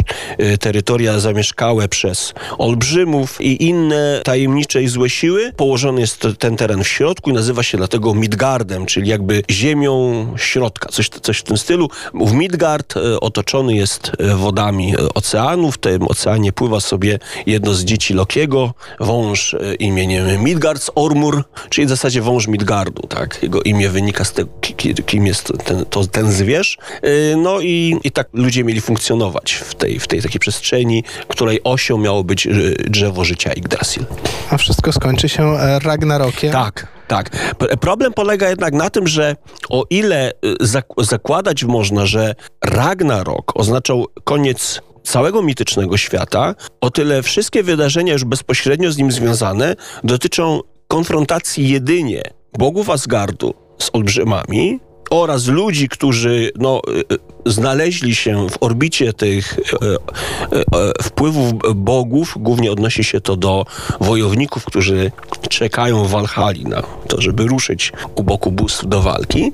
terytoria 0.61 1.21
zamieszkałe 1.21 1.89
przez 1.89 2.35
olbrzymów 2.59 3.41
i 3.41 3.65
inne 3.65 4.21
tajemnicze 4.25 4.83
i 4.83 4.89
złe 4.89 5.11
siły. 5.11 5.53
Położony 5.57 6.01
jest 6.01 6.27
ten 6.39 6.57
teren 6.57 6.85
w 6.85 6.89
środku 6.89 7.31
i 7.31 7.33
nazywa 7.33 7.63
się 7.63 7.79
dlatego 7.79 8.15
Midgardem, 8.15 8.87
czyli 8.87 9.09
jakby 9.09 9.43
ziemią 9.51 10.27
środka, 10.37 10.89
coś, 10.89 11.09
coś 11.09 11.39
w 11.39 11.43
tym 11.43 11.59
stylu. 11.59 11.89
W 12.15 12.33
Midgard 12.33 12.95
otoczony 13.21 13.75
jest 13.75 14.13
wodami 14.37 14.95
oceanu. 15.15 15.73
W 15.73 15.79
tym 15.79 16.03
oceanie 16.09 16.53
pływa 16.53 16.81
sobie 16.81 17.19
jedno 17.47 17.75
z 17.75 17.85
dzieci 17.85 18.15
Lokiego, 18.15 18.75
wąż 19.01 19.55
e, 19.55 19.75
imieniem 19.75 20.43
Midgards 20.45 20.91
Ormur, 20.95 21.45
czyli 21.71 21.87
w 21.87 21.91
zasadzie 21.91 22.23
wąż 22.23 22.47
Midgardu, 22.47 23.03
tak? 23.07 23.43
Jego 23.43 23.63
imię 23.63 23.89
wynika 23.89 24.25
z 24.25 24.33
tego, 24.33 24.51
ki- 24.61 24.75
ki- 24.75 24.95
kim 24.95 25.27
jest 25.27 25.53
ten, 25.65 25.85
to, 25.85 26.07
ten 26.07 26.33
zwierz. 26.33 26.79
E, 27.03 27.37
No 27.37 27.61
i, 27.61 27.97
i 28.05 28.11
tak 28.11 28.29
ludzie 28.33 28.65
mieli 28.65 28.81
funkcjonować 28.81 29.53
w 29.53 29.75
tej, 29.75 29.99
w 30.01 30.07
tej 30.07 30.23
takiej 30.23 30.41
przestrzeni, 30.41 31.05
której 31.29 31.61
osią 31.65 31.99
miało 31.99 32.25
być 32.25 32.47
e, 32.47 32.51
drzewo 32.91 33.25
życia 33.25 33.53
Yggdrasil. 33.53 34.05
A 34.51 34.57
wszystko 34.59 34.93
skończy 34.93 35.29
się 35.29 35.55
Ragnarokiem. 35.83 36.53
Tak, 36.53 36.87
tak. 37.09 37.55
Problem 37.81 38.13
polega 38.13 38.49
jednak 38.49 38.73
na 38.75 38.91
tym, 38.91 39.07
że 39.09 39.37
o 39.69 39.85
ile 39.91 40.33
zak- 40.61 41.05
zakładać 41.05 41.65
można, 41.65 42.07
że 42.07 42.35
Ragnarok 42.65 43.53
oznaczał 43.55 44.07
koniec 44.25 44.81
całego 45.09 45.43
mitycznego 45.43 45.97
świata, 45.97 46.55
o 46.81 46.91
tyle 46.91 47.23
wszystkie 47.23 47.63
wydarzenia 47.63 48.13
już 48.13 48.25
bezpośrednio 48.25 48.93
z 48.93 48.99
nim 48.99 49.13
związane 49.13 49.77
dotyczą 50.05 50.61
konfrontacji 50.89 51.69
jedynie 51.69 52.23
bogów 52.59 52.91
Asgardu 52.91 53.55
z 53.79 53.91
olbrzymami, 53.93 54.81
oraz 55.11 55.47
ludzi, 55.47 55.89
którzy 55.89 56.53
no, 56.57 56.83
y, 57.13 57.39
znaleźli 57.51 58.15
się 58.15 58.49
w 58.51 58.63
orbicie 58.63 59.13
tych 59.13 59.59
e, 59.59 59.87
e, 59.87 60.61
e, 60.61 61.03
wpływów 61.03 61.53
bogów, 61.75 62.35
głównie 62.37 62.73
odnosi 62.73 63.05
się 63.05 63.21
to 63.21 63.37
do 63.37 63.67
wojowników, 64.01 64.65
którzy 64.65 65.13
czekają 65.49 66.05
w 66.05 66.11
Walhali 66.11 66.65
na 66.65 66.83
to, 67.09 67.21
żeby 67.21 67.47
ruszyć 67.47 67.93
u 68.15 68.23
boku 68.23 68.53
bóstw 68.53 68.87
do 68.87 69.03
walki. 69.03 69.53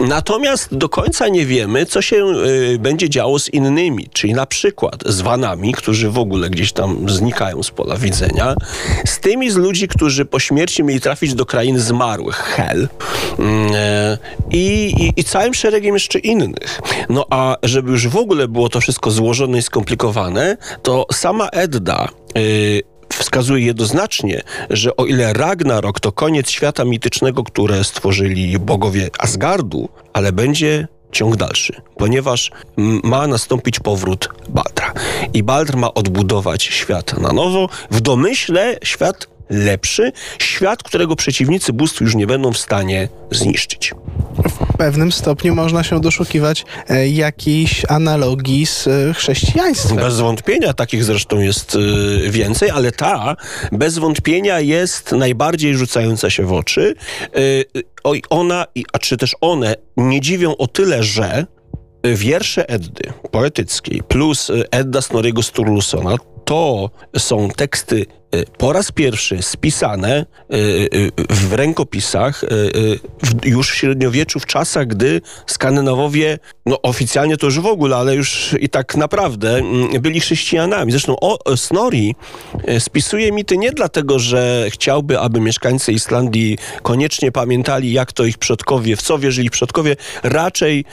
Natomiast 0.00 0.76
do 0.76 0.88
końca 0.88 1.28
nie 1.28 1.46
wiemy, 1.46 1.86
co 1.86 2.02
się 2.02 2.16
y, 2.16 2.78
będzie 2.78 3.10
działo 3.10 3.38
z 3.38 3.48
innymi, 3.48 4.08
czyli 4.12 4.34
na 4.34 4.46
przykład 4.46 5.02
z 5.06 5.20
Wanami, 5.20 5.72
którzy 5.72 6.10
w 6.10 6.18
ogóle 6.18 6.50
gdzieś 6.50 6.72
tam 6.72 7.10
znikają 7.10 7.62
z 7.62 7.70
pola 7.70 7.96
widzenia, 7.96 8.54
z 9.06 9.20
tymi 9.20 9.50
z 9.50 9.56
ludzi, 9.56 9.88
którzy 9.88 10.24
po 10.24 10.38
śmierci 10.38 10.82
mieli 10.82 11.00
trafić 11.00 11.34
do 11.34 11.46
krainy 11.46 11.80
zmarłych, 11.80 12.36
Hel, 12.36 12.88
mm, 13.38 13.72
i, 14.50 14.91
i, 14.92 15.12
i 15.16 15.24
całym 15.24 15.54
szeregiem 15.54 15.94
jeszcze 15.94 16.18
innych. 16.18 16.80
No 17.08 17.26
a 17.30 17.56
żeby 17.62 17.90
już 17.90 18.08
w 18.08 18.16
ogóle 18.16 18.48
było 18.48 18.68
to 18.68 18.80
wszystko 18.80 19.10
złożone 19.10 19.58
i 19.58 19.62
skomplikowane, 19.62 20.56
to 20.82 21.06
sama 21.12 21.48
Edda 21.48 22.08
y, 22.36 22.82
wskazuje 23.12 23.66
jednoznacznie, 23.66 24.42
że 24.70 24.96
o 24.96 25.06
ile 25.06 25.32
Ragnarok 25.32 26.00
to 26.00 26.12
koniec 26.12 26.50
świata 26.50 26.84
mitycznego, 26.84 27.44
które 27.44 27.84
stworzyli 27.84 28.58
bogowie 28.58 29.10
Asgardu, 29.18 29.88
ale 30.12 30.32
będzie 30.32 30.88
ciąg 31.12 31.36
dalszy, 31.36 31.72
ponieważ 31.96 32.50
ma 33.04 33.26
nastąpić 33.26 33.80
powrót 33.80 34.28
Baldra. 34.48 34.92
I 35.34 35.42
Baldr 35.42 35.76
ma 35.76 35.94
odbudować 35.94 36.62
świat 36.62 37.18
na 37.18 37.32
nowo, 37.32 37.68
w 37.90 38.00
domyśle 38.00 38.78
świat 38.84 39.26
lepszy, 39.52 40.12
świat, 40.38 40.82
którego 40.82 41.16
przeciwnicy 41.16 41.72
bóstw 41.72 42.00
już 42.00 42.14
nie 42.14 42.26
będą 42.26 42.52
w 42.52 42.58
stanie 42.58 43.08
zniszczyć. 43.30 43.94
W 44.72 44.76
pewnym 44.76 45.12
stopniu 45.12 45.54
można 45.54 45.82
się 45.82 46.00
doszukiwać 46.00 46.64
e, 46.88 47.08
jakiejś 47.08 47.82
analogii 47.88 48.66
z 48.66 48.86
e, 48.86 49.14
chrześcijaństwem. 49.14 49.96
Bez 49.96 50.20
wątpienia 50.20 50.72
takich 50.72 51.04
zresztą 51.04 51.38
jest 51.38 51.74
y, 51.74 52.30
więcej, 52.30 52.70
ale 52.70 52.92
ta 52.92 53.36
bez 53.72 53.98
wątpienia 53.98 54.60
jest 54.60 55.12
najbardziej 55.12 55.76
rzucająca 55.76 56.30
się 56.30 56.46
w 56.46 56.52
oczy. 56.52 56.94
Y, 57.36 57.64
oj, 58.04 58.22
ona, 58.30 58.66
a 58.92 58.98
czy 58.98 59.16
też 59.16 59.36
one 59.40 59.74
nie 59.96 60.20
dziwią 60.20 60.56
o 60.56 60.66
tyle, 60.66 61.02
że 61.02 61.46
wiersze 62.04 62.68
Eddy 62.68 63.12
poetyckiej 63.30 64.02
plus 64.08 64.50
y, 64.50 64.64
Edda 64.70 65.02
Snorriego 65.02 65.42
Sturlusona 65.42 66.16
to 66.44 66.90
są 67.18 67.48
teksty 67.48 68.06
po 68.58 68.72
raz 68.72 68.92
pierwszy 68.92 69.42
spisane 69.42 70.26
y, 70.52 70.56
y, 70.94 71.12
w 71.30 71.52
rękopisach 71.52 72.44
y, 72.44 72.46
y, 72.46 72.98
już 73.44 73.70
w 73.70 73.74
średniowieczu, 73.74 74.40
w 74.40 74.46
czasach, 74.46 74.86
gdy 74.86 75.20
Skandynawowie, 75.46 76.38
no 76.66 76.82
oficjalnie 76.82 77.36
to 77.36 77.46
już 77.46 77.60
w 77.60 77.66
ogóle, 77.66 77.96
ale 77.96 78.14
już 78.14 78.56
i 78.60 78.68
tak 78.68 78.96
naprawdę 78.96 79.58
mm, 79.58 80.00
byli 80.00 80.20
chrześcijanami. 80.20 80.92
Zresztą 80.92 81.16
o, 81.20 81.56
Snorri 81.56 82.14
y, 82.68 82.80
spisuje 82.80 83.32
mity 83.32 83.58
nie 83.58 83.72
dlatego, 83.72 84.18
że 84.18 84.66
chciałby, 84.70 85.18
aby 85.18 85.40
mieszkańcy 85.40 85.92
Islandii 85.92 86.58
koniecznie 86.82 87.32
pamiętali, 87.32 87.92
jak 87.92 88.12
to 88.12 88.24
ich 88.24 88.38
przodkowie, 88.38 88.96
w 88.96 89.02
co 89.02 89.18
wierzyli 89.18 89.50
przodkowie. 89.50 89.96
Raczej 90.22 90.84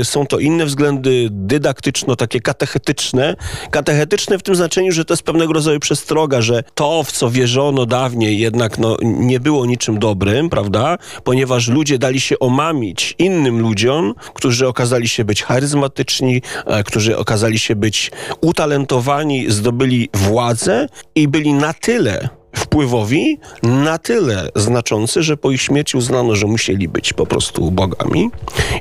y, 0.00 0.04
są 0.04 0.26
to 0.26 0.38
inne 0.38 0.66
względy 0.66 1.28
dydaktyczno, 1.30 2.16
takie 2.16 2.40
katechetyczne. 2.40 3.36
Katechetyczne 3.70 4.38
w 4.38 4.42
tym 4.42 4.54
znaczeniu, 4.54 4.92
że 4.92 5.04
to 5.04 5.14
jest 5.14 5.22
pewnego 5.22 5.52
rodzaju 5.52 5.80
przestroga, 5.80 6.40
że 6.42 6.62
to, 6.74 6.85
w 7.04 7.12
co 7.12 7.30
wierzono 7.30 7.86
dawniej, 7.86 8.38
jednak 8.38 8.78
no, 8.78 8.96
nie 9.02 9.40
było 9.40 9.66
niczym 9.66 9.98
dobrym, 9.98 10.50
prawda? 10.50 10.98
Ponieważ 11.24 11.68
ludzie 11.68 11.98
dali 11.98 12.20
się 12.20 12.38
omamić 12.38 13.14
innym 13.18 13.60
ludziom, 13.60 14.14
którzy 14.34 14.68
okazali 14.68 15.08
się 15.08 15.24
być 15.24 15.42
charyzmatyczni, 15.42 16.42
e, 16.66 16.84
którzy 16.84 17.16
okazali 17.16 17.58
się 17.58 17.76
być 17.76 18.10
utalentowani, 18.40 19.50
zdobyli 19.50 20.08
władzę 20.14 20.88
i 21.14 21.28
byli 21.28 21.52
na 21.52 21.72
tyle 21.72 22.28
wpływowi, 22.58 23.38
na 23.62 23.98
tyle 23.98 24.48
znaczący, 24.54 25.22
że 25.22 25.36
po 25.36 25.50
ich 25.50 25.62
śmierci 25.62 25.96
uznano, 25.96 26.36
że 26.36 26.46
musieli 26.46 26.88
być 26.88 27.12
po 27.12 27.26
prostu 27.26 27.70
bogami. 27.70 28.30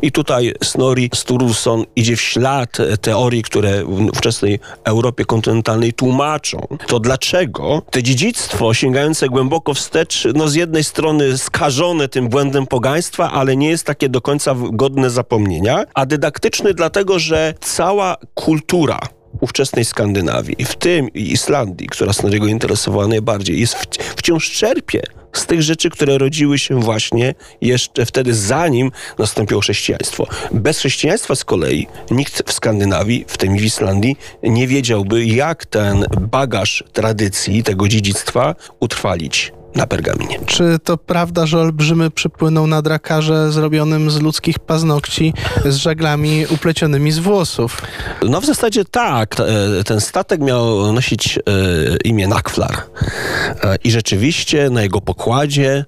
I 0.01 0.11
tutaj 0.11 0.53
Snorri 0.63 1.09
Sturluson 1.15 1.85
idzie 1.95 2.15
w 2.15 2.21
ślad 2.21 2.77
teorii, 3.01 3.43
które 3.43 3.83
w 3.85 4.17
wczesnej 4.17 4.59
Europie 4.83 5.25
kontynentalnej 5.25 5.93
tłumaczą 5.93 6.67
to, 6.87 6.99
dlaczego 6.99 7.81
te 7.91 8.03
dziedzictwo 8.03 8.73
sięgające 8.73 9.29
głęboko 9.29 9.73
wstecz, 9.73 10.27
no 10.35 10.47
z 10.47 10.55
jednej 10.55 10.83
strony 10.83 11.37
skażone 11.37 12.07
tym 12.07 12.29
błędem 12.29 12.67
pogaństwa, 12.67 13.31
ale 13.31 13.55
nie 13.55 13.69
jest 13.69 13.85
takie 13.85 14.09
do 14.09 14.21
końca 14.21 14.55
godne 14.71 15.09
zapomnienia, 15.09 15.83
a 15.93 16.05
dydaktyczny 16.05 16.73
dlatego, 16.73 17.19
że 17.19 17.53
cała 17.61 18.17
kultura 18.33 18.99
ówczesnej 19.41 19.85
Skandynawii, 19.85 20.65
w 20.65 20.75
tym 20.75 21.09
i 21.13 21.31
Islandii, 21.31 21.87
która 21.87 22.13
Snorriego 22.13 22.47
interesowała 22.47 23.07
najbardziej, 23.07 23.59
jest 23.59 23.75
wciąż 24.15 24.51
czerpie 24.51 25.01
z 25.33 25.45
tych 25.45 25.61
rzeczy, 25.61 25.89
które 25.89 26.17
rodziły 26.17 26.59
się 26.59 26.79
właśnie 26.79 27.35
jeszcze 27.61 28.05
wtedy, 28.05 28.33
zanim 28.33 28.91
nastąpiło 29.19 29.61
chrześcijaństwo. 29.61 30.27
Bez 30.51 30.79
chrześcijaństwa 30.79 31.35
z 31.35 31.45
kolei 31.45 31.87
nikt 32.11 32.49
w 32.49 32.53
Skandynawii, 32.53 33.25
w 33.27 33.37
tym 33.37 33.57
w 33.57 33.63
Islandii, 33.63 34.17
nie 34.43 34.67
wiedziałby, 34.67 35.25
jak 35.25 35.65
ten 35.65 36.05
bagaż 36.21 36.83
tradycji, 36.93 37.63
tego 37.63 37.87
dziedzictwa 37.87 38.55
utrwalić 38.79 39.51
na 39.75 39.87
pergaminie. 39.87 40.39
Czy 40.45 40.79
to 40.83 40.97
prawda, 40.97 41.45
że 41.45 41.59
olbrzymy 41.59 42.11
przypłynął 42.11 42.67
na 42.67 42.81
drakarze 42.81 43.51
zrobionym 43.51 44.11
z 44.11 44.21
ludzkich 44.21 44.59
paznokci 44.59 45.33
z 45.65 45.75
żaglami 45.75 46.45
uplecionymi 46.49 47.11
z 47.11 47.19
włosów? 47.19 47.81
No 48.29 48.41
w 48.41 48.45
zasadzie 48.45 48.85
tak. 48.85 49.35
E, 49.39 49.83
Ten 49.83 50.01
statek 50.01 50.41
miał 50.41 50.93
nosić 50.93 51.37
e, 51.37 51.41
imię 52.03 52.27
Nakflar. 52.27 52.75
E, 53.63 53.75
I 53.83 53.91
rzeczywiście 53.91 54.69
na 54.69 54.81
jego 54.81 55.01
pokładzie 55.01 55.85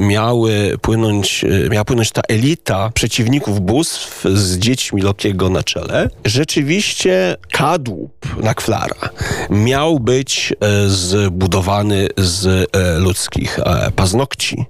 miały 0.00 0.78
płynąć, 0.82 1.44
miała 1.70 1.84
płynąć 1.84 2.10
ta 2.12 2.22
elita 2.28 2.90
przeciwników 2.94 3.60
bóstw 3.60 4.24
z 4.34 4.58
dziećmi 4.58 5.02
Lokiego 5.02 5.48
na 5.48 5.62
czele. 5.62 6.10
Rzeczywiście 6.24 7.36
kadłub 7.52 8.12
Nakflara 8.42 9.10
miał 9.50 10.00
być 10.00 10.54
zbudowany 10.86 12.08
z 12.16 12.46
e, 12.46 13.00
ludzkich 13.12 13.58
e, 13.58 13.90
paznokci. 13.96 14.64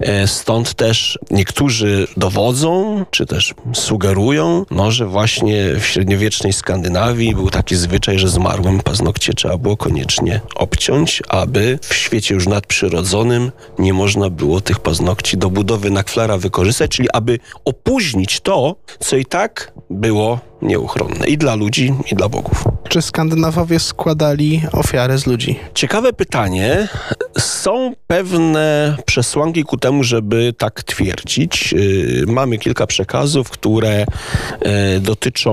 E, 0.00 0.26
Stąd 0.26 0.74
też 0.74 1.18
niektórzy 1.30 2.08
dowodzą, 2.16 3.04
czy 3.10 3.26
też 3.26 3.54
sugerują, 3.74 4.64
no, 4.70 4.90
że 4.90 5.06
właśnie 5.06 5.74
w 5.80 5.84
średniowiecznej 5.84 6.52
Skandynawii 6.52 7.34
był 7.34 7.50
taki 7.50 7.76
zwyczaj, 7.76 8.18
że 8.18 8.28
zmarłym 8.28 8.80
paznokcie 8.80 9.32
trzeba 9.32 9.56
było 9.56 9.76
koniecznie 9.76 10.40
obciąć, 10.54 11.22
aby 11.28 11.78
w 11.82 11.94
świecie 11.94 12.34
już 12.34 12.46
nadprzyrodzonym 12.46 13.52
nie 13.78 13.92
można 13.94 14.30
było 14.30 14.60
tych 14.60 14.80
paznokci 14.80 15.38
do 15.38 15.50
budowy 15.50 15.90
nakflara 15.90 16.38
wykorzystać, 16.38 16.90
czyli 16.90 17.08
aby 17.12 17.38
opóźnić 17.64 18.40
to, 18.40 18.76
co 19.00 19.16
i 19.16 19.24
tak 19.24 19.72
było 19.90 20.40
nieuchronne 20.62 21.26
i 21.26 21.38
dla 21.38 21.54
ludzi, 21.54 21.94
i 22.12 22.14
dla 22.14 22.28
bogów. 22.28 22.64
Czy 22.88 23.02
Skandynawowie 23.02 23.78
składali 23.78 24.62
ofiary 24.72 25.18
z 25.18 25.26
ludzi? 25.26 25.58
Ciekawe 25.74 26.12
pytanie. 26.12 26.88
Są 27.38 27.92
pewne 28.06 28.96
przesłanki 29.06 29.64
ku 29.64 29.76
temu, 29.76 30.04
żeby 30.04 30.54
tak 30.58 30.82
twierdzić. 30.82 31.72
Yy, 31.72 32.24
Mamy 32.26 32.58
kilka 32.58 32.86
przekazów, 32.86 33.50
które 33.50 34.06
e, 34.60 35.00
dotyczą 35.00 35.52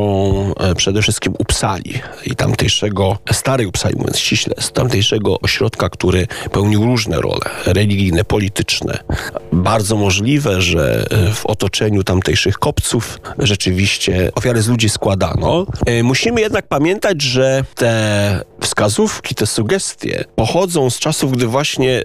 e, 0.60 0.76
przede 0.76 1.02
wszystkim 1.02 1.34
Upsali 1.40 1.94
i 2.26 2.36
tamtejszego, 2.36 3.18
starej 3.32 3.68
Upsali 3.68 3.96
mówiąc 3.96 4.20
ściśle, 4.20 4.56
z 4.60 4.72
tamtejszego 4.72 5.40
ośrodka, 5.40 5.90
który 5.90 6.28
pełnił 6.52 6.86
różne 6.86 7.22
role 7.22 7.42
religijne, 7.66 8.24
polityczne. 8.24 9.00
Bardzo 9.52 9.96
możliwe, 9.96 10.62
że 10.62 11.06
w 11.34 11.46
otoczeniu 11.46 12.04
tamtejszych 12.04 12.60
kopców 12.60 13.20
rzeczywiście 13.40 14.32
ofiary 14.36 14.62
z 14.62 14.68
ludzi 14.68 14.90
składano. 14.94 15.66
E, 15.86 16.04
Musimy 16.04 16.42
jednak 16.42 16.68
pamiętać, 16.68 17.22
że 17.22 17.64
te 17.76 17.94
wskazówki, 18.62 19.36
te 19.36 19.48
sugestie 19.48 20.26
pochodzą 20.36 20.90
z 20.90 21.00
czasów, 21.00 21.32
gdy 21.32 21.48
właśnie 21.48 22.00
e, 22.00 22.04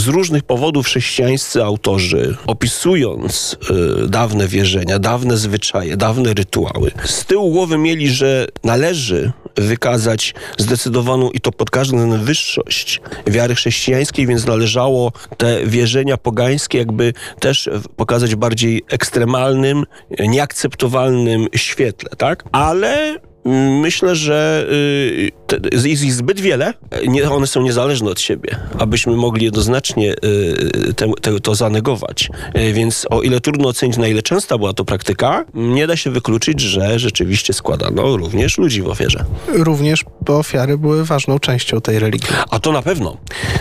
z 0.00 0.06
różnych 0.08 0.42
powodów 0.42 0.86
chrześcijańscy 0.86 1.64
autorzy, 1.64 2.36
opisując 2.46 3.56
e, 4.04 4.08
dawne 4.08 4.48
wierzenia, 4.48 4.98
dawne 4.98 5.36
zwyczaje, 5.36 5.96
dawne 5.96 6.34
rytuały, 6.34 6.90
z 7.04 7.24
tyłu 7.24 7.50
głowy 7.50 7.78
mieli, 7.78 8.08
że 8.08 8.46
należy 8.64 9.32
wykazać 9.56 10.34
zdecydowaną 10.58 11.30
i 11.30 11.40
to 11.40 11.52
pod 11.52 11.70
każdym 11.70 12.24
wyższość 12.24 13.00
wiary 13.26 13.54
chrześcijańskiej, 13.54 14.26
więc 14.26 14.46
należało 14.46 15.12
te 15.36 15.66
wierzenia 15.66 16.16
pogańskie 16.16 16.78
jakby 16.78 17.12
też 17.40 17.70
pokazać 17.96 18.34
w 18.34 18.38
bardziej 18.38 18.82
ekstremalnym, 18.90 19.84
nieakceptowalnym 20.18 21.46
świetle, 21.54 22.10
tak? 22.16 22.44
Ale 22.52 23.20
Myślę, 23.44 24.16
że 24.16 24.66
y, 24.72 25.88
jest 25.88 26.02
ich 26.02 26.12
zbyt 26.12 26.40
wiele, 26.40 26.74
nie, 27.08 27.30
one 27.30 27.46
są 27.46 27.62
niezależne 27.62 28.10
od 28.10 28.20
siebie, 28.20 28.56
abyśmy 28.78 29.16
mogli 29.16 29.44
jednoznacznie 29.44 30.12
y, 30.12 30.94
te, 30.94 31.12
te, 31.20 31.40
to 31.40 31.54
zanegować. 31.54 32.28
Y, 32.56 32.72
Więc 32.72 33.06
o 33.10 33.22
ile 33.22 33.40
trudno 33.40 33.68
ocenić, 33.68 33.96
na 33.96 34.08
ile 34.08 34.22
częsta 34.22 34.58
była 34.58 34.72
to 34.72 34.84
praktyka, 34.84 35.44
nie 35.54 35.86
da 35.86 35.96
się 35.96 36.10
wykluczyć, 36.10 36.60
że 36.60 36.98
rzeczywiście 36.98 37.52
składano 37.52 38.16
również 38.16 38.58
ludzi 38.58 38.82
w 38.82 38.88
ofierze. 38.88 39.24
Również, 39.48 40.04
bo 40.26 40.38
ofiary 40.38 40.78
były 40.78 41.04
ważną 41.04 41.38
częścią 41.38 41.80
tej 41.80 41.98
religii. 41.98 42.28
A 42.50 42.58
to 42.58 42.72
na 42.72 42.82
pewno. 42.82 43.16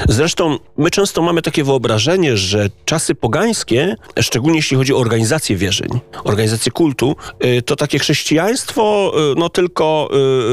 Zresztą 0.10 0.58
my 0.78 0.92
często 0.92 1.22
mamy 1.22 1.42
takie 1.42 1.64
wyobrażenie, 1.64 2.38
że 2.38 2.70
czasy 2.86 3.16
pogańskie, 3.16 3.96
szczególnie 4.20 4.58
jeśli 4.58 4.78
chodzi 4.78 4.94
o 4.94 4.98
organizację 4.98 5.56
wierzeń, 5.56 5.90
organizację 6.24 6.72
kultu, 6.72 7.16
y, 7.46 7.62
to 7.62 7.76
takie 7.76 8.00
chrześcijaństwo, 8.00 9.14
y, 9.32 9.40
no 9.40 9.50
tylko, 9.50 9.69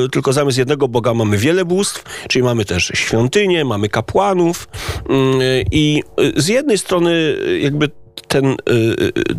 y, 0.04 0.08
tylko 0.10 0.32
zamiast 0.32 0.58
jednego 0.58 0.88
Boga 0.88 1.14
mamy 1.14 1.38
wiele 1.38 1.64
bóstw, 1.64 2.04
czyli 2.28 2.42
mamy 2.42 2.64
też 2.64 2.92
świątynię, 2.94 3.64
mamy 3.64 3.88
kapłanów 3.88 4.68
y, 5.10 5.64
i 5.70 6.02
y, 6.20 6.42
z 6.42 6.48
jednej 6.48 6.78
strony 6.78 7.36
jakby 7.60 7.88
ten, 8.28 8.56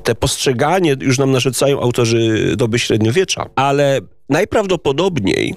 te 0.04 0.16
postrzeganie 0.16 0.96
już 1.02 1.18
nam 1.18 1.32
narzucają 1.32 1.82
autorzy 1.82 2.54
doby 2.56 2.80
średniowiecza, 2.80 3.46
ale 3.56 4.00
najprawdopodobniej 4.30 5.56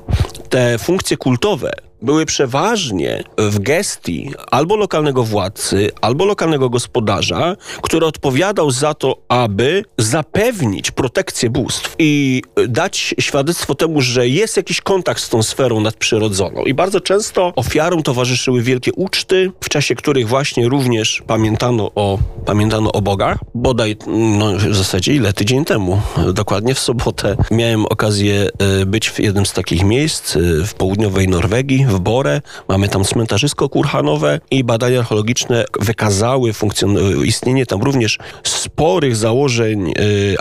te 0.49 0.79
funkcje 0.79 1.17
kultowe 1.17 1.73
były 2.03 2.27
przeważnie 2.27 3.25
w 3.39 3.59
gestii 3.59 4.33
albo 4.51 4.77
lokalnego 4.77 5.25
władcy, 5.25 5.91
albo 6.01 6.25
lokalnego 6.25 6.71
gospodarza, 6.71 7.57
który 7.83 8.07
odpowiadał 8.07 8.71
za 8.71 8.95
to, 8.95 9.17
aby 9.29 9.85
zapewnić 9.99 10.91
protekcję 10.91 11.51
bóstw 11.51 11.95
i 11.99 12.43
dać 12.69 13.15
świadectwo 13.21 13.75
temu, 13.75 14.01
że 14.01 14.29
jest 14.29 14.57
jakiś 14.57 14.81
kontakt 14.81 15.23
z 15.23 15.29
tą 15.29 15.43
sferą 15.43 15.81
nadprzyrodzoną. 15.81 16.63
I 16.63 16.75
bardzo 16.75 17.01
często 17.01 17.53
ofiarom 17.57 18.03
towarzyszyły 18.03 18.63
wielkie 18.63 18.93
uczty, 18.93 19.53
w 19.61 19.69
czasie 19.69 19.95
których 19.95 20.29
właśnie 20.29 20.69
również 20.69 21.23
pamiętano 21.27 21.91
o, 21.95 22.19
pamiętano 22.47 22.93
o 22.93 23.03
bogach. 23.03 23.39
Bodaj, 23.55 23.97
no 24.39 24.53
w 24.57 24.75
zasadzie 24.75 25.15
ile? 25.15 25.33
Tydzień 25.33 25.65
temu, 25.65 26.01
dokładnie 26.33 26.75
w 26.75 26.79
sobotę, 26.79 27.37
miałem 27.51 27.87
okazję 27.87 28.49
e, 28.59 28.87
być 28.87 29.11
w 29.11 29.19
jednym 29.19 29.47
z 29.47 29.53
takich 29.53 29.85
miejsc 29.85 30.37
e, 30.37 30.41
w 30.67 30.75
południowej 30.75 31.29
Norwegii, 31.29 31.87
w 31.91 32.01
Bore. 32.01 32.43
Mamy 32.69 32.89
tam 32.89 33.05
cmentarzysko 33.05 33.69
kurhanowe 33.69 34.41
i 34.51 34.65
badania 34.65 34.99
archeologiczne 34.99 35.65
wykazały 35.81 36.53
funkcjon- 36.53 37.25
istnienie 37.25 37.67
tam 37.67 37.83
również 37.83 38.19
sporych 38.45 39.17
założeń 39.17 39.91
e, 39.91 39.93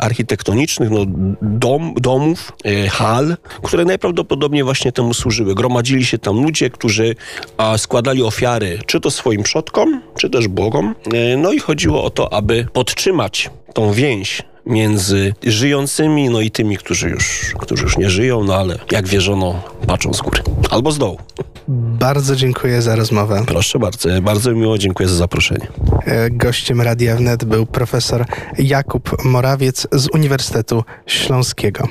architektonicznych, 0.03 0.89
no, 0.89 0.99
dom, 1.41 1.93
domów, 1.97 2.51
e, 2.65 2.87
hal, 2.87 3.37
które 3.63 3.85
najprawdopodobniej 3.85 4.63
właśnie 4.63 4.91
temu 4.91 5.13
służyły. 5.13 5.55
Gromadzili 5.55 6.05
się 6.05 6.17
tam 6.17 6.43
ludzie, 6.43 6.69
którzy 6.69 7.15
składali 7.77 8.23
ofiary 8.23 8.79
czy 8.85 8.99
to 8.99 9.11
swoim 9.11 9.43
przodkom, 9.43 10.01
czy 10.17 10.29
też 10.29 10.47
bogom. 10.47 10.95
E, 11.13 11.37
no 11.37 11.51
i 11.51 11.59
chodziło 11.59 12.03
o 12.03 12.09
to, 12.09 12.33
aby 12.33 12.67
podtrzymać 12.73 13.49
tą 13.73 13.91
więź 13.91 14.41
między 14.65 15.33
żyjącymi, 15.43 16.29
no 16.29 16.41
i 16.41 16.51
tymi, 16.51 16.77
którzy 16.77 17.09
już, 17.09 17.53
którzy 17.59 17.83
już 17.83 17.97
nie 17.97 18.09
żyją, 18.09 18.43
no 18.43 18.55
ale 18.55 18.79
jak 18.91 19.07
wierzono, 19.07 19.63
patrzą 19.87 20.13
z 20.13 20.21
góry. 20.21 20.41
Albo 20.69 20.91
z 20.91 20.97
dołu. 20.97 21.17
Bardzo 21.99 22.35
dziękuję 22.35 22.81
za 22.81 22.95
rozmowę. 22.95 23.43
Proszę 23.47 23.79
bardzo, 23.79 24.09
bardzo 24.21 24.51
miło, 24.53 24.77
dziękuję 24.77 25.09
za 25.09 25.15
zaproszenie. 25.15 25.67
E, 26.05 26.29
Gościem 26.29 26.81
Radia 26.81 27.15
Wnet 27.15 27.45
był 27.45 27.65
profesor 27.65 28.25
Jakub 28.57 29.23
Morawiec 29.25 29.87
z 29.91 30.07
Uniwersytetu 30.13 30.83
Śląskiego. 31.05 31.87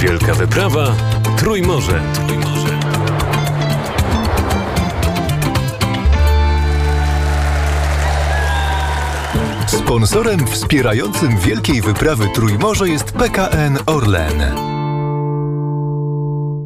Wielka 0.00 0.34
wyprawa 0.34 0.94
Trójmorze. 1.36 2.02
Trójmorze. 2.14 2.59
Sponsorem 9.90 10.46
wspierającym 10.46 11.38
Wielkiej 11.38 11.82
Wyprawy 11.82 12.28
Trójmorze 12.34 12.88
jest 12.88 13.12
PKN 13.12 13.78
Orlen. 13.86 14.69